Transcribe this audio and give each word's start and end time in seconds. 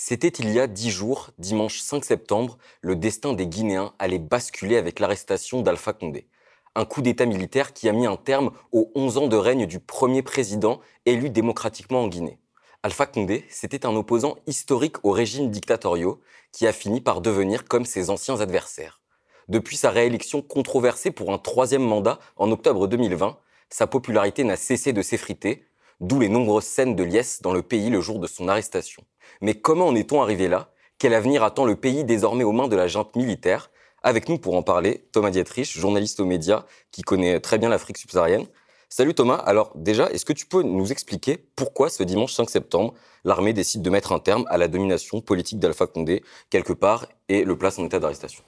C'était 0.00 0.28
il 0.28 0.50
y 0.50 0.60
a 0.60 0.68
dix 0.68 0.92
jours, 0.92 1.30
dimanche 1.38 1.80
5 1.80 2.04
septembre, 2.04 2.56
le 2.82 2.94
destin 2.94 3.32
des 3.32 3.48
Guinéens 3.48 3.94
allait 3.98 4.20
basculer 4.20 4.76
avec 4.76 5.00
l'arrestation 5.00 5.60
d'Alpha 5.60 5.92
Condé. 5.92 6.28
Un 6.76 6.84
coup 6.84 7.02
d'État 7.02 7.26
militaire 7.26 7.72
qui 7.72 7.88
a 7.88 7.92
mis 7.92 8.06
un 8.06 8.14
terme 8.14 8.52
aux 8.70 8.92
11 8.94 9.18
ans 9.18 9.26
de 9.26 9.36
règne 9.36 9.66
du 9.66 9.80
premier 9.80 10.22
président 10.22 10.78
élu 11.04 11.30
démocratiquement 11.30 12.04
en 12.04 12.06
Guinée. 12.06 12.38
Alpha 12.84 13.06
Condé, 13.06 13.44
c'était 13.50 13.86
un 13.86 13.96
opposant 13.96 14.36
historique 14.46 15.04
au 15.04 15.10
régime 15.10 15.50
dictatoriaux 15.50 16.20
qui 16.52 16.68
a 16.68 16.72
fini 16.72 17.00
par 17.00 17.20
devenir 17.20 17.64
comme 17.64 17.84
ses 17.84 18.08
anciens 18.08 18.40
adversaires. 18.40 19.00
Depuis 19.48 19.76
sa 19.76 19.90
réélection 19.90 20.42
controversée 20.42 21.10
pour 21.10 21.32
un 21.32 21.38
troisième 21.38 21.82
mandat 21.82 22.20
en 22.36 22.52
octobre 22.52 22.86
2020, 22.86 23.36
sa 23.68 23.88
popularité 23.88 24.44
n'a 24.44 24.56
cessé 24.56 24.92
de 24.92 25.02
s'effriter, 25.02 25.66
d'où 26.00 26.20
les 26.20 26.28
nombreuses 26.28 26.64
scènes 26.64 26.96
de 26.96 27.02
liesse 27.02 27.42
dans 27.42 27.52
le 27.52 27.62
pays 27.62 27.90
le 27.90 28.00
jour 28.00 28.18
de 28.18 28.26
son 28.26 28.48
arrestation. 28.48 29.02
Mais 29.40 29.54
comment 29.54 29.86
en 29.86 29.94
est-on 29.94 30.22
arrivé 30.22 30.48
là? 30.48 30.70
Quel 30.98 31.14
avenir 31.14 31.42
attend 31.42 31.64
le 31.64 31.76
pays 31.76 32.04
désormais 32.04 32.44
aux 32.44 32.52
mains 32.52 32.68
de 32.68 32.76
la 32.76 32.88
junte 32.88 33.14
militaire? 33.16 33.70
Avec 34.02 34.28
nous 34.28 34.38
pour 34.38 34.54
en 34.54 34.62
parler, 34.62 35.08
Thomas 35.12 35.30
Dietrich, 35.30 35.76
journaliste 35.76 36.20
aux 36.20 36.24
médias 36.24 36.64
qui 36.92 37.02
connaît 37.02 37.40
très 37.40 37.58
bien 37.58 37.68
l'Afrique 37.68 37.98
subsaharienne. 37.98 38.46
Salut 38.88 39.12
Thomas, 39.12 39.34
alors 39.34 39.72
déjà, 39.74 40.08
est-ce 40.10 40.24
que 40.24 40.32
tu 40.32 40.46
peux 40.46 40.62
nous 40.62 40.90
expliquer 40.92 41.36
pourquoi 41.56 41.90
ce 41.90 42.02
dimanche 42.02 42.32
5 42.32 42.48
septembre, 42.48 42.94
l'armée 43.24 43.52
décide 43.52 43.82
de 43.82 43.90
mettre 43.90 44.12
un 44.12 44.18
terme 44.18 44.46
à 44.48 44.56
la 44.56 44.66
domination 44.66 45.20
politique 45.20 45.58
d'Alpha 45.58 45.86
Condé 45.86 46.22
quelque 46.48 46.72
part 46.72 47.06
et 47.28 47.44
le 47.44 47.58
place 47.58 47.78
en 47.78 47.84
état 47.84 47.98
d'arrestation? 47.98 48.42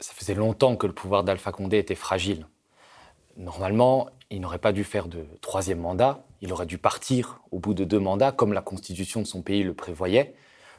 Ça 0.00 0.12
faisait 0.12 0.34
longtemps 0.34 0.74
que 0.76 0.86
le 0.86 0.92
pouvoir 0.92 1.22
d'Alpha 1.22 1.52
Condé 1.52 1.78
était 1.78 1.94
fragile. 1.94 2.48
Normalement, 3.36 4.08
il 4.30 4.40
n'aurait 4.40 4.58
pas 4.58 4.72
dû 4.72 4.82
faire 4.82 5.06
de 5.06 5.26
troisième 5.40 5.78
mandat, 5.78 6.26
il 6.44 6.52
aurait 6.52 6.66
dû 6.66 6.76
partir 6.76 7.40
au 7.52 7.58
bout 7.58 7.72
de 7.72 7.84
deux 7.84 7.98
mandats, 7.98 8.30
comme 8.30 8.52
la 8.52 8.60
constitution 8.60 9.22
de 9.22 9.26
son 9.26 9.40
pays 9.40 9.62
le 9.62 9.72
prévoyait, 9.72 10.34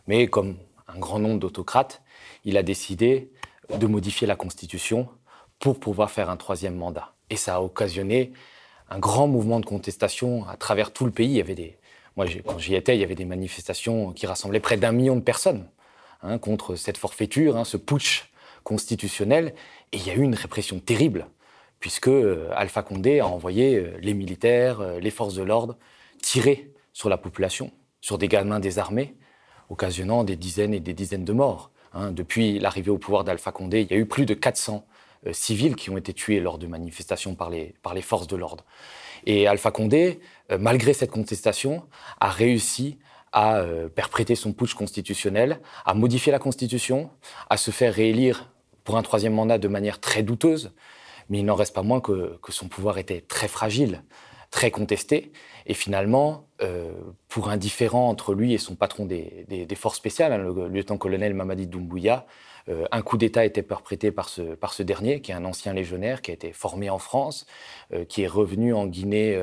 mais 0.05 0.27
comme 0.27 0.57
un 0.87 0.99
grand 0.99 1.17
nombre 1.17 1.39
d'autocrates, 1.39 2.03
il 2.43 2.55
a 2.57 2.61
décidé 2.61 3.31
de 3.75 3.87
modifier 3.87 4.27
la 4.27 4.35
constitution 4.35 5.09
pour 5.57 5.79
pouvoir 5.79 6.11
faire 6.11 6.29
un 6.29 6.37
troisième 6.37 6.75
mandat. 6.75 7.13
Et 7.31 7.35
ça 7.35 7.55
a 7.55 7.61
occasionné 7.61 8.31
un 8.91 8.99
grand 8.99 9.27
mouvement 9.27 9.59
de 9.59 9.65
contestation 9.65 10.47
à 10.47 10.55
travers 10.55 10.93
tout 10.93 11.05
le 11.05 11.11
pays. 11.11 11.29
Il 11.29 11.37
y 11.37 11.41
avait 11.41 11.55
des, 11.55 11.79
moi, 12.15 12.27
quand 12.45 12.59
j'y 12.59 12.75
étais, 12.75 12.95
il 12.95 13.01
y 13.01 13.03
avait 13.03 13.15
des 13.15 13.25
manifestations 13.25 14.13
qui 14.13 14.27
rassemblaient 14.27 14.59
près 14.59 14.77
d'un 14.77 14.91
million 14.91 15.15
de 15.15 15.21
personnes 15.21 15.67
hein, 16.21 16.37
contre 16.37 16.75
cette 16.75 16.99
forfaiture, 16.99 17.57
hein, 17.57 17.63
ce 17.63 17.77
putsch 17.77 18.29
constitutionnel. 18.63 19.55
Et 19.91 19.97
il 19.97 20.05
y 20.05 20.11
a 20.11 20.13
eu 20.13 20.21
une 20.21 20.35
répression 20.35 20.79
terrible 20.79 21.25
puisque 21.85 22.07
euh, 22.07 22.49
Alpha 22.55 22.81
Condé 22.81 23.19
a 23.19 23.27
envoyé 23.27 23.75
euh, 23.75 23.95
les 24.01 24.15
militaires, 24.15 24.81
euh, 24.81 24.99
les 24.99 25.11
forces 25.11 25.35
de 25.35 25.43
l'ordre 25.43 25.77
tirer 26.19 26.71
sur 26.93 27.09
la 27.09 27.17
population, 27.19 27.69
sur 28.01 28.17
des 28.17 28.27
gamins 28.27 28.59
désarmés, 28.59 29.13
occasionnant 29.69 30.23
des 30.23 30.35
dizaines 30.35 30.73
et 30.73 30.79
des 30.79 30.95
dizaines 30.95 31.25
de 31.25 31.31
morts. 31.31 31.69
Hein. 31.93 32.09
Depuis 32.09 32.57
l'arrivée 32.57 32.89
au 32.89 32.97
pouvoir 32.97 33.23
d'Alpha 33.23 33.51
Condé, 33.51 33.81
il 33.81 33.91
y 33.91 33.93
a 33.93 33.97
eu 33.97 34.07
plus 34.07 34.25
de 34.25 34.33
400 34.33 34.83
civils 35.31 35.75
qui 35.75 35.91
ont 35.91 35.97
été 35.97 36.11
tués 36.11 36.39
lors 36.39 36.57
de 36.57 36.65
manifestations 36.65 37.35
par 37.35 37.51
les, 37.51 38.01
forces 38.01 38.25
de 38.25 38.35
l'ordre. 38.35 38.65
Et 39.27 39.45
Alpha 39.45 39.69
Condé, 39.69 40.19
malgré 40.59 40.93
cette 40.93 41.11
contestation, 41.11 41.83
a 42.19 42.31
réussi 42.31 42.97
à 43.31 43.63
perpréter 43.93 44.33
son 44.33 44.53
putsch 44.53 44.73
constitutionnel, 44.73 45.59
à 45.85 45.93
modifier 45.93 46.31
la 46.31 46.39
Constitution, 46.39 47.11
à 47.49 47.57
se 47.57 47.69
faire 47.69 47.93
réélire 47.93 48.51
pour 48.83 48.97
un 48.97 49.03
troisième 49.03 49.33
mandat 49.33 49.59
de 49.59 49.67
manière 49.67 49.99
très 49.99 50.23
douteuse, 50.23 50.71
mais 51.29 51.39
il 51.39 51.45
n'en 51.45 51.55
reste 51.55 51.73
pas 51.73 51.83
moins 51.83 52.01
que, 52.01 52.37
son 52.49 52.67
pouvoir 52.67 52.97
était 52.97 53.21
très 53.21 53.47
fragile, 53.47 54.03
très 54.51 54.71
contesté. 54.71 55.31
Et 55.65 55.73
finalement, 55.73 56.47
euh, 56.61 56.91
pour 57.27 57.49
un 57.49 57.57
différend 57.57 58.09
entre 58.09 58.33
lui 58.33 58.53
et 58.53 58.57
son 58.57 58.75
patron 58.75 59.05
des, 59.05 59.67
forces 59.75 59.97
spéciales, 59.97 60.33
hein, 60.33 60.37
le 60.37 60.67
lieutenant-colonel 60.67 61.33
Mamadi 61.33 61.67
Doumbouya, 61.67 62.25
euh, 62.69 62.85
un 62.91 63.01
coup 63.01 63.17
d'État 63.17 63.45
était 63.45 63.63
perprété 63.63 64.11
par 64.11 64.29
ce, 64.29 64.41
par 64.41 64.73
ce 64.73 64.83
dernier, 64.83 65.21
qui 65.21 65.31
est 65.31 65.35
un 65.35 65.45
ancien 65.45 65.73
légionnaire, 65.73 66.21
qui 66.21 66.31
a 66.31 66.33
été 66.33 66.51
formé 66.53 66.89
en 66.89 66.99
France, 66.99 67.45
euh, 67.93 68.05
qui 68.05 68.23
est 68.23 68.27
revenu 68.27 68.73
en 68.73 68.85
Guinée 68.87 69.39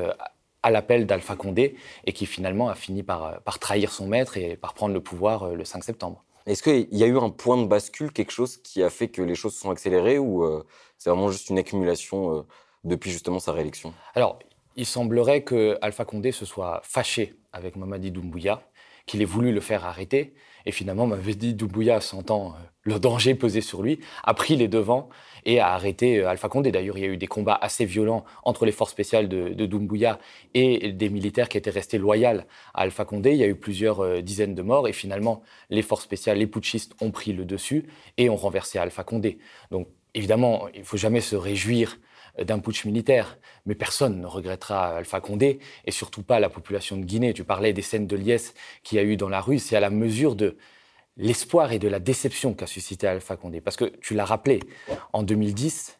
à 0.61 0.71
l'appel 0.71 1.05
d'Alpha 1.05 1.35
Condé, 1.35 1.75
et 2.05 2.13
qui 2.13 2.25
finalement 2.25 2.69
a 2.69 2.75
fini 2.75 3.03
par 3.03 3.59
trahir 3.59 3.91
son 3.91 4.07
maître 4.07 4.37
et 4.37 4.55
par 4.55 4.73
prendre 4.73 4.93
le 4.93 5.01
pouvoir 5.01 5.49
le 5.49 5.65
5 5.65 5.83
septembre. 5.83 6.23
Est-ce 6.45 6.61
qu'il 6.61 6.87
y 6.91 7.03
a 7.03 7.07
eu 7.07 7.17
un 7.17 7.29
point 7.29 7.57
de 7.57 7.67
bascule, 7.67 8.11
quelque 8.11 8.31
chose 8.31 8.57
qui 8.57 8.83
a 8.83 8.89
fait 8.89 9.07
que 9.07 9.21
les 9.21 9.35
choses 9.35 9.53
se 9.53 9.61
sont 9.61 9.71
accélérées 9.71 10.19
ou 10.19 10.43
euh, 10.43 10.65
c'est 10.97 11.09
vraiment 11.09 11.31
juste 11.31 11.49
une 11.49 11.57
accumulation 11.57 12.37
euh, 12.37 12.41
depuis 12.83 13.11
justement 13.11 13.39
sa 13.39 13.53
réélection? 13.53 13.93
Alors, 14.13 14.39
il 14.75 14.85
semblerait 14.85 15.43
que 15.43 15.77
Alpha 15.81 16.03
Condé 16.05 16.31
se 16.31 16.45
soit 16.45 16.81
fâché 16.83 17.35
avec 17.53 17.75
Mamadi 17.75 18.11
Doumbouya, 18.11 18.61
qu'il 19.05 19.21
ait 19.21 19.25
voulu 19.25 19.51
le 19.51 19.61
faire 19.61 19.85
arrêter. 19.85 20.33
Et 20.65 20.71
finalement, 20.71 21.07
Mamadi 21.07 21.53
Doumbouya, 21.55 21.99
sentant 21.99 22.51
euh, 22.51 22.57
le 22.83 22.99
danger 22.99 23.35
pesé 23.35 23.61
sur 23.61 23.81
lui, 23.81 23.99
a 24.23 24.33
pris 24.33 24.55
les 24.55 24.67
devants 24.67 25.09
et 25.45 25.59
a 25.59 25.73
arrêté 25.73 26.19
euh, 26.19 26.29
Alpha 26.29 26.47
Condé. 26.47 26.71
D'ailleurs, 26.71 26.97
il 26.97 27.01
y 27.01 27.07
a 27.07 27.09
eu 27.09 27.17
des 27.17 27.27
combats 27.27 27.57
assez 27.61 27.85
violents 27.85 28.23
entre 28.43 28.65
les 28.65 28.71
forces 28.71 28.91
spéciales 28.91 29.27
de, 29.27 29.49
de 29.49 29.65
Doumbouya 29.65 30.19
et 30.53 30.93
des 30.93 31.09
militaires 31.09 31.49
qui 31.49 31.57
étaient 31.57 31.69
restés 31.69 31.97
loyaux 31.97 32.39
à 32.73 32.81
Alpha 32.81 33.03
Condé. 33.03 33.31
Il 33.31 33.37
y 33.37 33.43
a 33.43 33.47
eu 33.47 33.55
plusieurs 33.55 33.99
euh, 33.99 34.21
dizaines 34.21 34.55
de 34.55 34.61
morts 34.61 34.87
et 34.87 34.93
finalement, 34.93 35.41
les 35.69 35.81
forces 35.81 36.03
spéciales, 36.03 36.37
les 36.37 36.47
putschistes 36.47 36.93
ont 37.01 37.11
pris 37.11 37.33
le 37.33 37.43
dessus 37.43 37.85
et 38.17 38.29
ont 38.29 38.37
renversé 38.37 38.79
Alpha 38.79 39.03
Condé. 39.03 39.39
Donc, 39.71 39.87
évidemment, 40.13 40.67
il 40.73 40.81
ne 40.81 40.85
faut 40.85 40.97
jamais 40.97 41.21
se 41.21 41.35
réjouir 41.35 41.97
d'un 42.41 42.59
putsch 42.59 42.85
militaire, 42.85 43.37
mais 43.65 43.75
personne 43.75 44.19
ne 44.19 44.25
regrettera 44.25 44.97
Alpha 44.97 45.19
Condé, 45.21 45.59
et 45.85 45.91
surtout 45.91 46.23
pas 46.23 46.39
la 46.39 46.49
population 46.49 46.97
de 46.97 47.03
Guinée. 47.03 47.33
Tu 47.33 47.43
parlais 47.43 47.73
des 47.73 47.83
scènes 47.83 48.07
de 48.07 48.15
liesse 48.15 48.53
qu'il 48.83 48.97
y 48.97 48.99
a 48.99 49.03
eu 49.03 49.17
dans 49.17 49.29
la 49.29 49.39
rue, 49.39 49.59
c'est 49.59 49.75
à 49.75 49.79
la 49.79 49.91
mesure 49.91 50.35
de 50.35 50.57
l'espoir 51.17 51.71
et 51.71 51.79
de 51.79 51.87
la 51.87 51.99
déception 51.99 52.53
qu'a 52.53 52.65
suscité 52.65 53.07
Alpha 53.07 53.35
Condé. 53.35 53.61
Parce 53.61 53.77
que 53.77 53.85
tu 53.85 54.15
l'as 54.15 54.25
rappelé, 54.25 54.61
en 55.13 55.21
2010, 55.21 55.99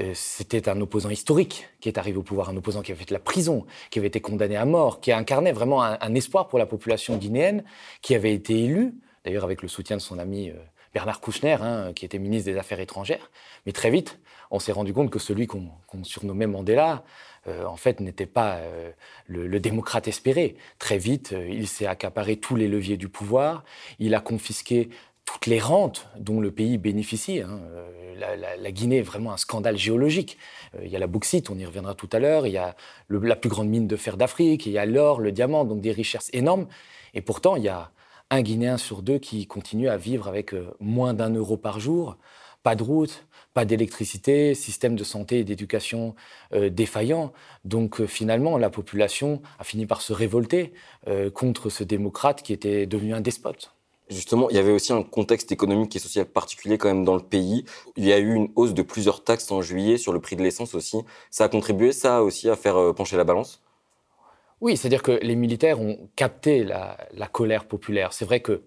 euh, 0.00 0.12
c'était 0.14 0.68
un 0.68 0.80
opposant 0.80 1.10
historique 1.10 1.68
qui 1.80 1.88
est 1.88 1.98
arrivé 1.98 2.18
au 2.18 2.22
pouvoir, 2.22 2.48
un 2.48 2.56
opposant 2.56 2.82
qui 2.82 2.92
avait 2.92 3.00
fait 3.00 3.08
de 3.08 3.14
la 3.14 3.20
prison, 3.20 3.66
qui 3.90 3.98
avait 3.98 4.08
été 4.08 4.20
condamné 4.20 4.56
à 4.56 4.64
mort, 4.64 5.00
qui 5.00 5.12
incarnait 5.12 5.52
vraiment 5.52 5.82
un, 5.82 6.14
espoir 6.14 6.48
pour 6.48 6.58
la 6.58 6.66
population 6.66 7.16
guinéenne, 7.16 7.64
qui 8.02 8.14
avait 8.14 8.34
été 8.34 8.64
élu, 8.64 8.94
d'ailleurs 9.24 9.44
avec 9.44 9.62
le 9.62 9.68
soutien 9.68 9.96
de 9.96 10.02
son 10.02 10.18
ami 10.18 10.50
euh, 10.50 10.54
Bernard 10.94 11.20
Kouchner, 11.20 11.58
hein, 11.60 11.92
qui 11.94 12.04
était 12.04 12.18
ministre 12.18 12.50
des 12.50 12.58
Affaires 12.58 12.80
étrangères. 12.80 13.30
Mais 13.66 13.72
très 13.72 13.90
vite, 13.90 14.18
on 14.50 14.58
s'est 14.58 14.72
rendu 14.72 14.92
compte 14.92 15.10
que 15.10 15.18
celui 15.18 15.46
qu'on 15.46 15.70
surnommait 16.04 16.46
Mandela, 16.46 17.04
euh, 17.46 17.64
en 17.64 17.76
fait, 17.76 18.00
n'était 18.00 18.26
pas 18.26 18.56
euh, 18.56 18.90
le, 19.26 19.60
démocrate 19.60 20.08
espéré. 20.08 20.56
Très 20.78 20.98
vite, 20.98 21.32
euh, 21.32 21.48
il 21.48 21.68
s'est 21.68 21.86
accaparé 21.86 22.36
tous 22.36 22.56
les 22.56 22.68
leviers 22.68 22.96
du 22.96 23.08
pouvoir, 23.08 23.64
il 23.98 24.14
a 24.14 24.20
confisqué 24.20 24.88
toutes 25.24 25.46
les 25.46 25.60
rentes 25.60 26.08
dont 26.18 26.40
le 26.40 26.50
pays 26.50 26.78
bénéficie. 26.78 27.40
Hein. 27.40 27.60
La, 28.16 28.72
Guinée 28.72 28.98
est 28.98 29.02
vraiment 29.02 29.32
un 29.32 29.36
scandale 29.36 29.76
géologique. 29.76 30.38
il 30.82 30.88
y 30.88 30.96
a 30.96 30.98
la 30.98 31.06
bauxite, 31.06 31.50
on 31.50 31.58
y 31.58 31.64
reviendra 31.64 31.94
tout 31.94 32.08
à 32.12 32.18
l'heure, 32.18 32.46
il 32.46 32.52
y 32.52 32.58
a 32.58 32.74
la 33.10 33.36
plus 33.36 33.50
grande 33.50 33.68
mine 33.68 33.86
de 33.86 33.96
fer 33.96 34.16
d'Afrique, 34.16 34.66
il 34.66 34.72
y 34.72 34.78
a 34.78 34.86
l'or, 34.86 35.20
le 35.20 35.30
diamant, 35.30 35.64
donc 35.64 35.80
des 35.80 35.92
richesses 35.92 36.30
énormes. 36.32 36.66
Et 37.14 37.20
pourtant, 37.20 37.56
il 37.56 37.62
y 37.62 37.68
a 37.68 37.92
un 38.30 38.42
Guinéen 38.42 38.76
sur 38.76 39.02
deux 39.02 39.18
qui 39.18 39.46
continue 39.46 39.88
à 39.88 39.96
vivre 39.96 40.28
avec 40.28 40.54
moins 40.80 41.14
d'un 41.14 41.30
euro 41.30 41.56
par 41.56 41.80
jour, 41.80 42.16
pas 42.62 42.74
de 42.74 42.82
route, 42.82 43.26
pas 43.54 43.64
d'électricité, 43.64 44.54
système 44.54 44.94
de 44.94 45.04
santé 45.04 45.38
et 45.40 45.44
d'éducation 45.44 46.14
euh, 46.52 46.70
défaillant. 46.70 47.32
Donc 47.64 48.00
euh, 48.00 48.06
finalement, 48.06 48.58
la 48.58 48.70
population 48.70 49.42
a 49.58 49.64
fini 49.64 49.86
par 49.86 50.00
se 50.00 50.12
révolter 50.12 50.72
euh, 51.06 51.30
contre 51.30 51.70
ce 51.70 51.84
démocrate 51.84 52.42
qui 52.42 52.52
était 52.52 52.86
devenu 52.86 53.14
un 53.14 53.20
despote. 53.20 53.74
Justement, 54.10 54.48
il 54.48 54.56
y 54.56 54.58
avait 54.58 54.72
aussi 54.72 54.92
un 54.92 55.02
contexte 55.02 55.52
économique 55.52 55.94
et 55.96 55.98
social 55.98 56.24
particulier 56.24 56.78
quand 56.78 56.88
même 56.88 57.04
dans 57.04 57.16
le 57.16 57.22
pays. 57.22 57.64
Il 57.96 58.04
y 58.04 58.12
a 58.12 58.18
eu 58.18 58.32
une 58.32 58.48
hausse 58.56 58.74
de 58.74 58.82
plusieurs 58.82 59.22
taxes 59.22 59.50
en 59.50 59.60
juillet 59.60 59.98
sur 59.98 60.12
le 60.12 60.20
prix 60.20 60.36
de 60.36 60.42
l'essence 60.42 60.74
aussi. 60.74 60.98
Ça 61.30 61.44
a 61.44 61.48
contribué, 61.48 61.92
ça 61.92 62.22
aussi, 62.22 62.48
à 62.48 62.56
faire 62.56 62.94
pencher 62.94 63.16
la 63.16 63.24
balance? 63.24 63.60
Oui, 64.60 64.76
c'est-à-dire 64.76 65.02
que 65.02 65.12
les 65.12 65.36
militaires 65.36 65.80
ont 65.80 66.08
capté 66.16 66.64
la, 66.64 66.96
colère 67.30 67.64
populaire. 67.64 68.12
C'est 68.12 68.24
vrai 68.24 68.40
que 68.40 68.62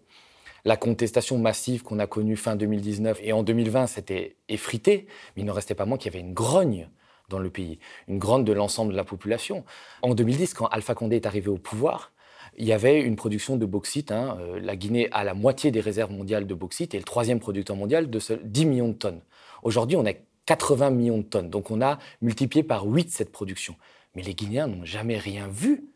la 0.63 0.77
contestation 0.77 1.37
massive 1.37 1.83
qu'on 1.83 1.99
a 1.99 2.07
connue 2.07 2.37
fin 2.37 2.55
2019 2.55 3.19
et 3.21 3.33
en 3.33 3.43
2020, 3.43 3.87
c'était 3.87 4.37
effrité, 4.47 5.07
mais 5.35 5.41
il 5.41 5.45
ne 5.45 5.51
restait 5.51 5.75
pas 5.75 5.85
moins 5.85 5.97
qu'il 5.97 6.13
y 6.13 6.15
avait 6.15 6.25
une 6.25 6.33
grogne 6.33 6.87
dans 7.27 7.39
le 7.39 7.49
pays, 7.49 7.79
une 8.07 8.19
grogne 8.19 8.45
de 8.45 8.53
l'ensemble 8.53 8.91
de 8.91 8.97
la 8.97 9.03
population. 9.03 9.65
En 10.01 10.13
2010, 10.13 10.53
quand 10.53 10.67
Alpha 10.67 10.93
Condé 10.93 11.17
est 11.17 11.25
arrivé 11.25 11.49
au 11.49 11.57
pouvoir, 11.57 12.11
il 12.57 12.65
y 12.65 12.73
avait 12.73 13.01
une 13.01 13.15
production 13.15 13.57
de 13.57 13.65
bauxite. 13.65 14.11
Hein, 14.11 14.37
euh, 14.41 14.59
la 14.61 14.75
Guinée 14.75 15.09
a 15.11 15.23
la 15.23 15.33
moitié 15.33 15.71
des 15.71 15.79
réserves 15.81 16.11
mondiales 16.11 16.47
de 16.47 16.53
bauxite 16.53 16.93
et 16.93 16.97
le 16.97 17.03
troisième 17.03 17.39
producteur 17.39 17.75
mondial 17.75 18.09
de 18.09 18.19
10 18.43 18.65
millions 18.65 18.89
de 18.89 18.93
tonnes. 18.93 19.21
Aujourd'hui, 19.63 19.97
on 19.97 20.05
a 20.05 20.13
80 20.45 20.89
millions 20.91 21.17
de 21.19 21.23
tonnes. 21.23 21.49
Donc 21.49 21.71
on 21.71 21.81
a 21.81 21.97
multiplié 22.21 22.63
par 22.63 22.85
8 22.85 23.11
cette 23.11 23.31
production. 23.31 23.75
Mais 24.15 24.23
les 24.23 24.33
Guinéens 24.33 24.67
n'ont 24.67 24.85
jamais 24.85 25.17
rien 25.17 25.47
vu 25.47 25.91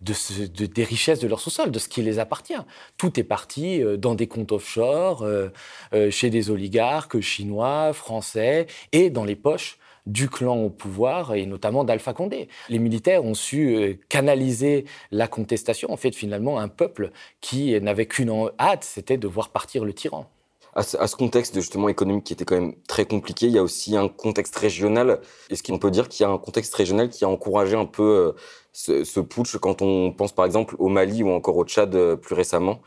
de, 0.00 0.66
des 0.66 0.84
richesses 0.84 1.20
de 1.20 1.28
leur 1.28 1.40
sous-sol, 1.40 1.70
de 1.70 1.78
ce 1.78 1.88
qui 1.88 2.02
les 2.02 2.18
appartient. 2.18 2.54
Tout 2.96 3.18
est 3.20 3.24
parti 3.24 3.82
euh, 3.82 3.96
dans 3.96 4.14
des 4.14 4.26
comptes 4.26 4.52
offshore, 4.52 5.22
euh, 5.22 5.48
euh, 5.92 6.10
chez 6.10 6.30
des 6.30 6.50
oligarques 6.50 7.20
chinois, 7.20 7.92
français, 7.92 8.66
et 8.92 9.10
dans 9.10 9.24
les 9.24 9.36
poches 9.36 9.78
du 10.06 10.28
clan 10.28 10.56
au 10.56 10.70
pouvoir 10.70 11.34
et 11.34 11.44
notamment 11.44 11.84
d'Alpha 11.84 12.14
Condé. 12.14 12.48
Les 12.70 12.78
militaires 12.78 13.24
ont 13.24 13.34
su 13.34 14.00
canaliser 14.08 14.86
la 15.10 15.28
contestation. 15.28 15.92
En 15.92 15.98
fait, 15.98 16.14
finalement, 16.14 16.58
un 16.58 16.68
peuple 16.68 17.10
qui 17.42 17.78
n'avait 17.80 18.06
qu'une 18.06 18.50
hâte, 18.58 18.82
c'était 18.82 19.18
de 19.18 19.28
voir 19.28 19.50
partir 19.50 19.84
le 19.84 19.92
tyran. 19.92 20.26
À 20.72 20.84
ce, 20.84 21.16
contexte 21.16 21.56
justement 21.56 21.88
économique 21.88 22.24
qui 22.24 22.32
était 22.32 22.44
quand 22.44 22.54
même 22.54 22.74
très 22.86 23.04
compliqué, 23.04 23.46
il 23.46 23.52
y 23.52 23.58
a 23.58 23.62
aussi 23.62 23.96
un 23.96 24.08
contexte 24.08 24.56
régional. 24.56 25.20
Est-ce 25.50 25.64
qu'on 25.64 25.78
peut 25.80 25.90
dire 25.90 26.08
qu'il 26.08 26.24
y 26.24 26.28
a 26.28 26.32
un 26.32 26.38
contexte 26.38 26.72
régional 26.74 27.10
qui 27.10 27.24
a 27.24 27.28
encouragé 27.28 27.76
un 27.76 27.86
peu 27.86 28.02
euh, 28.02 28.32
ce, 28.72 29.02
ce, 29.02 29.18
putsch 29.18 29.56
quand 29.56 29.82
on 29.82 30.12
pense 30.12 30.32
par 30.32 30.44
exemple 30.44 30.76
au 30.78 30.88
Mali 30.88 31.24
ou 31.24 31.30
encore 31.30 31.56
au 31.56 31.64
Tchad 31.64 31.92
euh, 31.96 32.14
plus 32.14 32.36
récemment 32.36 32.82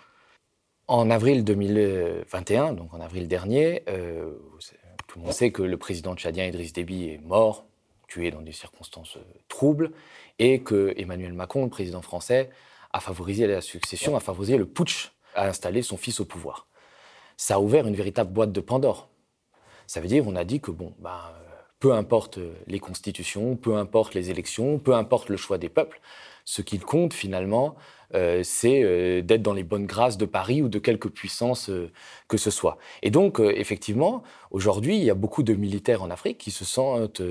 En 0.88 1.09
avril 1.09 1.44
2021, 1.44 2.71
donc 2.71 2.94
en 2.94 3.01
avril 3.01 3.27
dernier, 3.27 3.83
euh, 3.89 4.31
tout 5.07 5.19
le 5.19 5.25
monde 5.25 5.33
sait 5.33 5.51
que 5.51 5.62
le 5.62 5.75
président 5.75 6.15
tchadien 6.15 6.45
Idriss 6.45 6.71
Déby 6.71 7.09
est 7.09 7.21
mort, 7.21 7.65
tué 8.07 8.31
dans 8.31 8.41
des 8.41 8.53
circonstances 8.53 9.18
troubles, 9.50 9.91
et 10.39 10.63
que 10.63 10.94
Emmanuel 10.95 11.33
Macron, 11.33 11.65
le 11.65 11.69
président 11.69 12.01
français, 12.01 12.50
a 12.94 13.01
favorisé 13.01 13.45
la 13.45 13.59
succession, 13.59 14.15
a 14.15 14.21
favorisé 14.21 14.56
le 14.56 14.65
putsch, 14.65 15.12
a 15.36 15.50
installé 15.50 15.81
son 15.81 15.97
fils 15.97 16.21
au 16.21 16.25
pouvoir 16.25 16.68
ça 17.38 17.56
a 17.56 17.59
ouvert 17.59 17.88
une 17.88 17.95
véritable 17.95 18.31
boîte 18.31 18.51
de 18.51 18.62
Pandore. 18.62 19.09
Ça 19.88 20.01
veut 20.01 20.07
dire, 20.07 20.27
on 20.27 20.35
a 20.35 20.44
dit 20.44 20.59
que, 20.59 20.71
bon, 20.71 20.94
bah, 21.00 21.33
peu 21.80 21.94
importe 21.94 22.39
les 22.68 22.80
constitutions, 22.80 23.56
peu 23.56 23.75
importe 23.75 24.13
les 24.13 24.30
élections, 24.30 24.80
peu 24.80 24.95
importe 24.95 25.30
le 25.30 25.38
choix 25.38 25.57
des 25.57 25.69
peuples, 25.69 26.00
ce 26.45 26.62
qu'il 26.62 26.81
compte 26.81 27.13
finalement, 27.13 27.75
c'est 28.44 28.83
euh, 28.83 29.21
d'être 29.21 29.42
dans 29.42 29.54
les 29.54 29.63
bonnes 29.63 29.86
grâces 29.86 30.18
de 30.18 30.25
Paris 30.25 30.62
ou 30.62 30.69
de 30.69 30.80
quelque 30.80 31.07
puissance 31.07 31.69
euh, 31.69 31.92
que 32.27 32.38
ce 32.38 32.51
soit. 32.51 32.77
Et 33.01 33.10
donc, 33.10 33.39
effectivement, 33.39 34.24
aujourd'hui, 34.51 34.98
il 34.98 35.04
y 35.04 35.10
a 35.10 35.15
beaucoup 35.15 35.44
de 35.44 35.54
militaires 35.54 36.04
en 36.04 36.10
Afrique 36.10 36.38
qui 36.38 36.51
se 36.51 36.65
sentent 36.65 37.21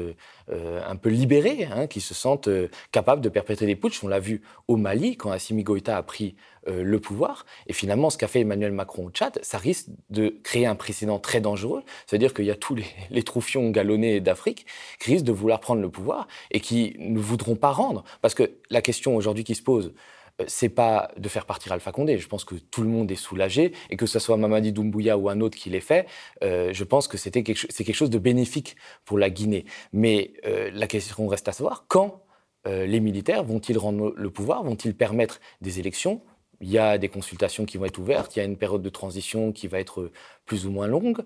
un 0.50 0.96
peu 0.96 1.08
libérés, 1.08 1.66
hein, 1.72 1.86
qui 1.86 2.00
se 2.00 2.14
sentent 2.14 2.48
capables 2.92 3.20
de 3.20 3.28
perpétrer 3.28 3.66
des 3.66 3.74
putschs. 3.74 4.04
On 4.04 4.08
l'a 4.08 4.20
vu 4.20 4.42
au 4.68 4.76
Mali, 4.76 5.16
quand 5.16 5.30
Assimi 5.30 5.64
Goïta 5.64 5.96
a 5.96 6.02
pris 6.02 6.36
le 6.66 7.00
pouvoir. 7.00 7.46
Et 7.66 7.72
finalement, 7.72 8.10
ce 8.10 8.18
qu'a 8.18 8.28
fait 8.28 8.40
Emmanuel 8.40 8.70
Macron 8.70 9.06
au 9.06 9.10
Tchad, 9.10 9.40
ça 9.42 9.58
risque 9.58 9.88
de 10.10 10.36
créer 10.44 10.66
un 10.66 10.76
précédent 10.76 11.18
très 11.18 11.40
dangereux. 11.40 11.82
C'est-à-dire 12.06 12.32
qu'il 12.32 12.44
y 12.44 12.50
a 12.50 12.56
tous 12.56 12.76
les, 12.76 12.86
les 13.10 13.22
troufions 13.24 13.70
galonnés 13.70 14.20
d'Afrique 14.20 14.66
qui 15.00 15.12
risquent 15.12 15.26
de 15.26 15.32
vouloir 15.32 15.58
prendre 15.58 15.80
le 15.80 15.90
pouvoir 15.90 16.28
et 16.52 16.60
qui 16.60 16.94
ne 16.98 17.18
voudront 17.18 17.56
pas 17.56 17.72
rendre. 17.72 18.04
Parce 18.20 18.34
que 18.34 18.52
la 18.70 18.82
question 18.82 19.16
aujourd'hui 19.16 19.42
qui 19.42 19.56
se 19.56 19.62
pose, 19.62 19.86
euh, 19.86 20.21
c'est 20.46 20.68
pas 20.68 21.10
de 21.16 21.28
faire 21.28 21.46
partir 21.46 21.72
Alpha 21.72 21.92
Condé. 21.92 22.18
Je 22.18 22.28
pense 22.28 22.44
que 22.44 22.54
tout 22.54 22.82
le 22.82 22.88
monde 22.88 23.10
est 23.10 23.16
soulagé 23.16 23.72
et 23.90 23.96
que 23.96 24.06
ce 24.06 24.18
soit 24.18 24.36
Mamadi 24.36 24.72
Doumbouya 24.72 25.18
ou 25.18 25.28
un 25.28 25.40
autre 25.40 25.56
qui 25.56 25.70
l'ait 25.70 25.80
fait, 25.80 26.06
euh, 26.42 26.72
je 26.72 26.84
pense 26.84 27.08
que 27.08 27.16
c'est 27.16 27.30
quelque 27.30 27.92
chose 27.92 28.10
de 28.10 28.18
bénéfique 28.18 28.76
pour 29.04 29.18
la 29.18 29.30
Guinée. 29.30 29.64
Mais 29.92 30.34
euh, 30.46 30.70
la 30.72 30.86
question 30.86 31.26
reste 31.26 31.48
à 31.48 31.52
savoir 31.52 31.86
quand 31.88 32.22
les 32.64 33.00
militaires 33.00 33.42
vont-ils 33.42 33.76
rendre 33.76 34.12
le 34.14 34.30
pouvoir, 34.30 34.62
vont-ils 34.62 34.94
permettre 34.94 35.40
des 35.62 35.80
élections 35.80 36.22
il 36.62 36.70
y 36.70 36.78
a 36.78 36.96
des 36.98 37.08
consultations 37.08 37.64
qui 37.64 37.76
vont 37.76 37.84
être 37.84 37.98
ouvertes, 37.98 38.34
il 38.36 38.38
y 38.38 38.42
a 38.42 38.44
une 38.44 38.56
période 38.56 38.82
de 38.82 38.88
transition 38.88 39.52
qui 39.52 39.66
va 39.66 39.78
être 39.80 40.10
plus 40.46 40.66
ou 40.66 40.70
moins 40.70 40.86
longue, 40.86 41.22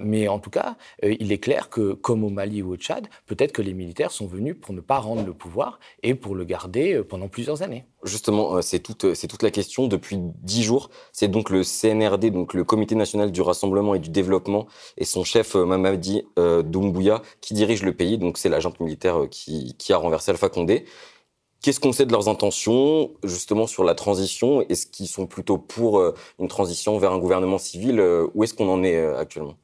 mais 0.00 0.28
en 0.28 0.38
tout 0.38 0.50
cas, 0.50 0.76
euh, 1.04 1.14
il 1.20 1.32
est 1.32 1.38
clair 1.38 1.68
que, 1.68 1.92
comme 1.92 2.24
au 2.24 2.30
Mali 2.30 2.62
ou 2.62 2.72
au 2.72 2.76
Tchad, 2.76 3.08
peut-être 3.26 3.52
que 3.52 3.62
les 3.62 3.74
militaires 3.74 4.10
sont 4.10 4.26
venus 4.26 4.56
pour 4.60 4.74
ne 4.74 4.80
pas 4.80 4.98
rendre 4.98 5.24
le 5.24 5.32
pouvoir 5.32 5.78
et 6.02 6.14
pour 6.14 6.34
le 6.34 6.44
garder 6.44 6.94
euh, 6.94 7.04
pendant 7.04 7.28
plusieurs 7.28 7.62
années. 7.62 7.84
Justement, 8.02 8.56
euh, 8.56 8.62
c'est 8.62 8.80
toute, 8.80 9.14
c'est 9.14 9.28
toute 9.28 9.42
la 9.42 9.50
question. 9.50 9.86
Depuis 9.86 10.18
dix 10.18 10.62
jours, 10.62 10.90
c'est 11.12 11.28
donc 11.28 11.50
le 11.50 11.62
CNRD, 11.62 12.30
donc 12.30 12.54
le 12.54 12.64
Comité 12.64 12.94
national 12.94 13.30
du 13.30 13.40
rassemblement 13.40 13.94
et 13.94 13.98
du 13.98 14.10
développement, 14.10 14.66
et 14.98 15.04
son 15.04 15.24
chef 15.24 15.54
Mamadi 15.54 16.22
Doumbouya, 16.36 17.22
qui 17.40 17.54
dirige 17.54 17.82
le 17.82 17.92
pays. 17.92 18.18
Donc 18.18 18.38
c'est 18.38 18.48
l'agent 18.48 18.72
militaire 18.80 19.28
qui, 19.30 19.74
qui 19.78 19.92
a 19.92 19.96
renversé 19.96 20.32
Alpha 20.32 20.48
Condé. 20.48 20.84
Qu'est-ce 21.62 21.80
qu'on 21.80 21.92
sait 21.92 22.06
de 22.06 22.12
leurs 22.12 22.28
intentions, 22.28 23.14
justement, 23.24 23.66
sur 23.66 23.82
la 23.82 23.94
transition? 23.94 24.62
Est-ce 24.68 24.86
qu'ils 24.86 25.08
sont 25.08 25.26
plutôt 25.26 25.58
pour 25.58 25.98
euh, 25.98 26.14
une 26.38 26.48
transition 26.48 26.98
vers 26.98 27.12
un 27.12 27.18
gouvernement 27.18 27.58
civil 27.58 27.98
euh, 27.98 28.26
Où 28.34 28.44
est-ce 28.44 28.54
qu'on 28.54 28.68
en 28.68 28.84
est 28.84 28.96
euh, 28.96 29.18
actuellement? 29.18 29.56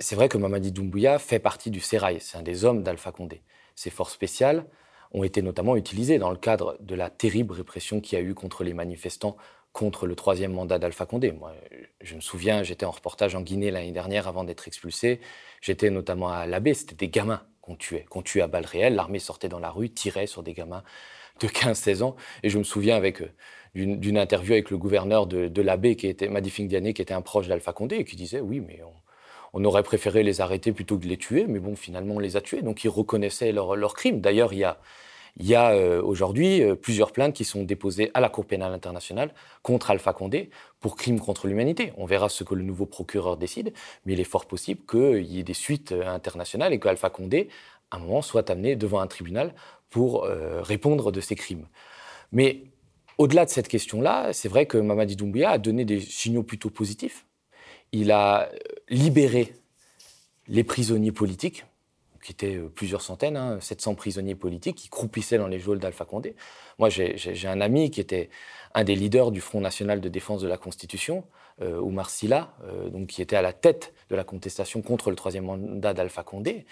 C'est 0.00 0.16
vrai 0.16 0.28
que 0.28 0.38
Mamadi 0.38 0.72
Doumbouya 0.72 1.18
fait 1.18 1.38
partie 1.38 1.70
du 1.70 1.80
Sérail. 1.80 2.18
C'est 2.20 2.36
un 2.36 2.42
des 2.42 2.64
hommes 2.64 2.82
d'Alpha 2.82 3.12
Condé. 3.12 3.42
Ces 3.74 3.90
forces 3.90 4.12
spéciales 4.12 4.66
ont 5.12 5.24
été 5.24 5.42
notamment 5.42 5.76
utilisées 5.76 6.18
dans 6.18 6.30
le 6.30 6.36
cadre 6.36 6.76
de 6.80 6.94
la 6.94 7.10
terrible 7.10 7.54
répression 7.54 8.00
qu'il 8.00 8.18
y 8.18 8.22
a 8.22 8.24
eu 8.24 8.34
contre 8.34 8.64
les 8.64 8.74
manifestants 8.74 9.36
contre 9.72 10.06
le 10.06 10.16
troisième 10.16 10.52
mandat 10.52 10.78
d'Alpha 10.78 11.06
Condé. 11.06 11.32
Moi, 11.32 11.54
je 12.00 12.16
me 12.16 12.20
souviens, 12.20 12.62
j'étais 12.62 12.86
en 12.86 12.90
reportage 12.90 13.34
en 13.34 13.40
Guinée 13.40 13.70
l'année 13.70 13.92
dernière 13.92 14.26
avant 14.26 14.44
d'être 14.44 14.66
expulsé. 14.66 15.20
J'étais 15.60 15.90
notamment 15.90 16.28
à 16.28 16.46
l'Abbé, 16.46 16.74
c'était 16.74 16.96
des 16.96 17.08
gamins 17.08 17.42
qu'on 18.08 18.22
tuait, 18.22 18.42
à 18.42 18.46
balles 18.46 18.66
réelles. 18.66 18.94
L'armée 18.94 19.18
sortait 19.18 19.48
dans 19.48 19.58
la 19.58 19.70
rue, 19.70 19.90
tirait 19.90 20.26
sur 20.26 20.42
des 20.42 20.54
gamins 20.54 20.82
de 21.40 21.48
15-16 21.48 22.02
ans. 22.02 22.16
Et 22.42 22.50
je 22.50 22.58
me 22.58 22.64
souviens 22.64 22.96
avec 22.96 23.22
euh, 23.22 23.30
d'une 23.74 24.18
interview 24.18 24.52
avec 24.52 24.70
le 24.70 24.78
gouverneur 24.78 25.26
de, 25.26 25.48
de 25.48 25.62
l'abbé, 25.62 25.96
qui 25.96 26.06
était 26.06 26.28
Madifing 26.28 26.68
Diané, 26.68 26.92
qui 26.92 27.02
était 27.02 27.14
un 27.14 27.22
proche 27.22 27.48
d'Alpha 27.48 27.72
Condé, 27.72 27.96
et 27.96 28.04
qui 28.04 28.16
disait 28.16 28.40
oui, 28.40 28.60
mais 28.60 28.80
on, 29.52 29.64
aurait 29.64 29.82
préféré 29.82 30.22
les 30.22 30.40
arrêter 30.40 30.72
plutôt 30.72 30.96
que 30.98 31.04
de 31.04 31.08
les 31.08 31.16
tuer, 31.16 31.46
mais 31.46 31.58
bon, 31.58 31.76
finalement, 31.76 32.14
on 32.16 32.18
les 32.18 32.36
a 32.36 32.40
tués. 32.40 32.62
Donc, 32.62 32.84
ils 32.84 32.88
reconnaissaient 32.88 33.52
leurs 33.52 33.76
leur 33.76 33.94
crimes. 33.94 34.20
D'ailleurs, 34.20 34.52
il 34.52 34.60
y 34.60 34.64
a, 34.64 34.78
il 35.36 35.46
y 35.46 35.54
a 35.54 35.70
euh, 35.70 36.02
aujourd'hui 36.02 36.62
euh, 36.62 36.74
plusieurs 36.74 37.12
plaintes 37.12 37.34
qui 37.34 37.44
sont 37.44 37.62
déposées 37.62 38.10
à 38.14 38.20
la 38.20 38.28
Cour 38.28 38.46
pénale 38.46 38.72
internationale 38.72 39.32
contre 39.62 39.90
Alpha 39.90 40.12
Condé 40.12 40.50
pour 40.80 40.96
crimes 40.96 41.20
contre 41.20 41.46
l'humanité. 41.46 41.92
On 41.96 42.06
verra 42.06 42.28
ce 42.28 42.44
que 42.44 42.54
le 42.54 42.62
nouveau 42.62 42.86
procureur 42.86 43.36
décide, 43.36 43.72
mais 44.04 44.14
il 44.14 44.20
est 44.20 44.24
fort 44.24 44.46
possible 44.46 44.80
qu'il 44.88 45.26
y 45.26 45.38
ait 45.38 45.44
des 45.44 45.54
suites 45.54 45.92
internationales 45.92 46.72
et 46.72 46.80
qu'Alpha 46.80 47.10
Condé, 47.10 47.48
à 47.90 47.96
un 47.96 48.00
moment, 48.00 48.22
soit 48.22 48.50
amené 48.50 48.76
devant 48.76 49.00
un 49.00 49.06
tribunal 49.06 49.54
pour 49.90 50.24
euh, 50.24 50.62
répondre 50.62 51.12
de 51.12 51.20
ces 51.20 51.34
crimes. 51.34 51.66
Mais 52.32 52.62
au-delà 53.18 53.44
de 53.44 53.50
cette 53.50 53.68
question-là, 53.68 54.32
c'est 54.32 54.48
vrai 54.48 54.66
que 54.66 54.78
Mamadi 54.78 55.16
Doumbouya 55.16 55.50
a 55.50 55.58
donné 55.58 55.84
des 55.84 56.00
signaux 56.00 56.44
plutôt 56.44 56.70
positifs. 56.70 57.26
Il 57.92 58.12
a 58.12 58.48
euh, 58.48 58.56
libéré 58.88 59.52
les 60.48 60.64
prisonniers 60.64 61.12
politiques, 61.12 61.64
qui 62.22 62.32
étaient 62.32 62.56
euh, 62.56 62.68
plusieurs 62.68 63.02
centaines, 63.02 63.60
700 63.60 63.90
hein, 63.90 63.94
prisonniers 63.94 64.34
politiques 64.34 64.76
qui 64.76 64.88
croupissaient 64.88 65.38
dans 65.38 65.48
les 65.48 65.58
geôles 65.58 65.78
d'Alpha 65.78 66.04
Condé. 66.04 66.34
Moi, 66.78 66.88
j'ai 66.88 67.48
un 67.48 67.60
ami 67.60 67.90
qui 67.90 68.00
était 68.00 68.30
un 68.74 68.84
des 68.84 68.94
leaders 68.94 69.30
du 69.30 69.40
Front 69.40 69.60
national 69.60 70.00
de 70.00 70.08
défense 70.08 70.40
de 70.40 70.48
la 70.48 70.56
Constitution, 70.56 71.24
Oumar 71.60 72.08
Silla, 72.08 72.54
donc, 72.90 73.08
qui 73.08 73.20
était 73.20 73.36
à 73.36 73.42
la 73.42 73.52
tête 73.52 73.92
de 74.08 74.16
la 74.16 74.24
contestation 74.24 74.80
contre 74.80 75.10
le 75.10 75.16
troisième 75.16 75.44
mandat 75.44 75.92
d'Alpha 75.92 76.22
Condé. 76.22 76.64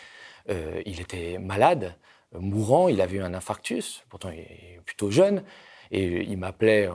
il 0.48 1.00
était 1.00 1.36
malade, 1.38 1.94
mourant, 2.32 2.88
il 2.88 3.02
avait 3.02 3.18
eu 3.18 3.22
un 3.22 3.34
infarctus, 3.34 4.04
pourtant 4.08 4.30
il 4.30 4.38
est 4.38 4.80
plutôt 4.86 5.10
jeune, 5.10 5.42
et 5.90 6.22
il 6.22 6.36
m'appelait 6.36 6.88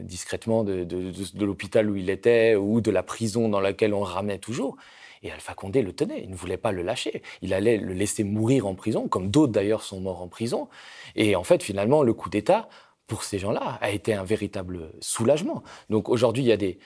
discrètement 0.00 0.64
de, 0.64 1.44
l'hôpital 1.44 1.90
où 1.90 1.96
il 1.96 2.10
était 2.10 2.56
ou 2.56 2.80
de 2.80 2.90
la 2.90 3.02
prison 3.02 3.48
dans 3.48 3.60
laquelle 3.60 3.94
on 3.94 4.00
le 4.00 4.10
ramenait 4.10 4.38
toujours. 4.38 4.76
Et 5.22 5.30
Alpha 5.30 5.54
Condé 5.54 5.82
le 5.82 5.92
tenait, 5.92 6.22
il 6.22 6.30
ne 6.30 6.34
voulait 6.34 6.56
pas 6.56 6.72
le 6.72 6.82
lâcher. 6.82 7.22
Il 7.42 7.54
allait 7.54 7.76
le 7.76 7.92
laisser 7.92 8.24
mourir 8.24 8.66
en 8.66 8.74
prison, 8.74 9.08
comme 9.08 9.30
d'autres 9.30 9.52
d'ailleurs 9.52 9.82
sont 9.82 10.00
morts 10.00 10.20
en 10.20 10.28
prison. 10.28 10.68
Et 11.14 11.36
en 11.36 11.44
fait, 11.44 11.62
finalement, 11.62 12.02
le 12.02 12.12
coup 12.12 12.28
d'État, 12.28 12.68
pour 13.06 13.24
ces 13.24 13.38
gens-là, 13.38 13.78
a 13.80 13.90
été 13.90 14.14
un 14.14 14.24
véritable 14.24 14.92
soulagement. 15.00 15.62
Donc 15.90 16.08
aujourd'hui, 16.08 16.42
il 16.42 16.46
y 16.46 16.52
a 16.52 16.56
des, 16.56 16.78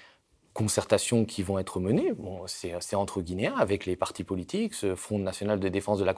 concertations 0.57 1.27
qui 1.27 1.43
vont 1.43 1.59
être 1.59 1.81
menées. 1.81 2.15
C'est 2.47 2.97
entre 2.97 3.21
Guinéens 3.21 3.55
avec 3.59 3.85
les 3.85 3.95
partis 3.95 4.25
politiques, 4.25 4.73
ce 4.73 4.95
Front 4.95 5.19
national 5.19 5.61
de 5.61 5.69
défense 5.69 5.99
de 5.99 6.05
la 6.05 6.15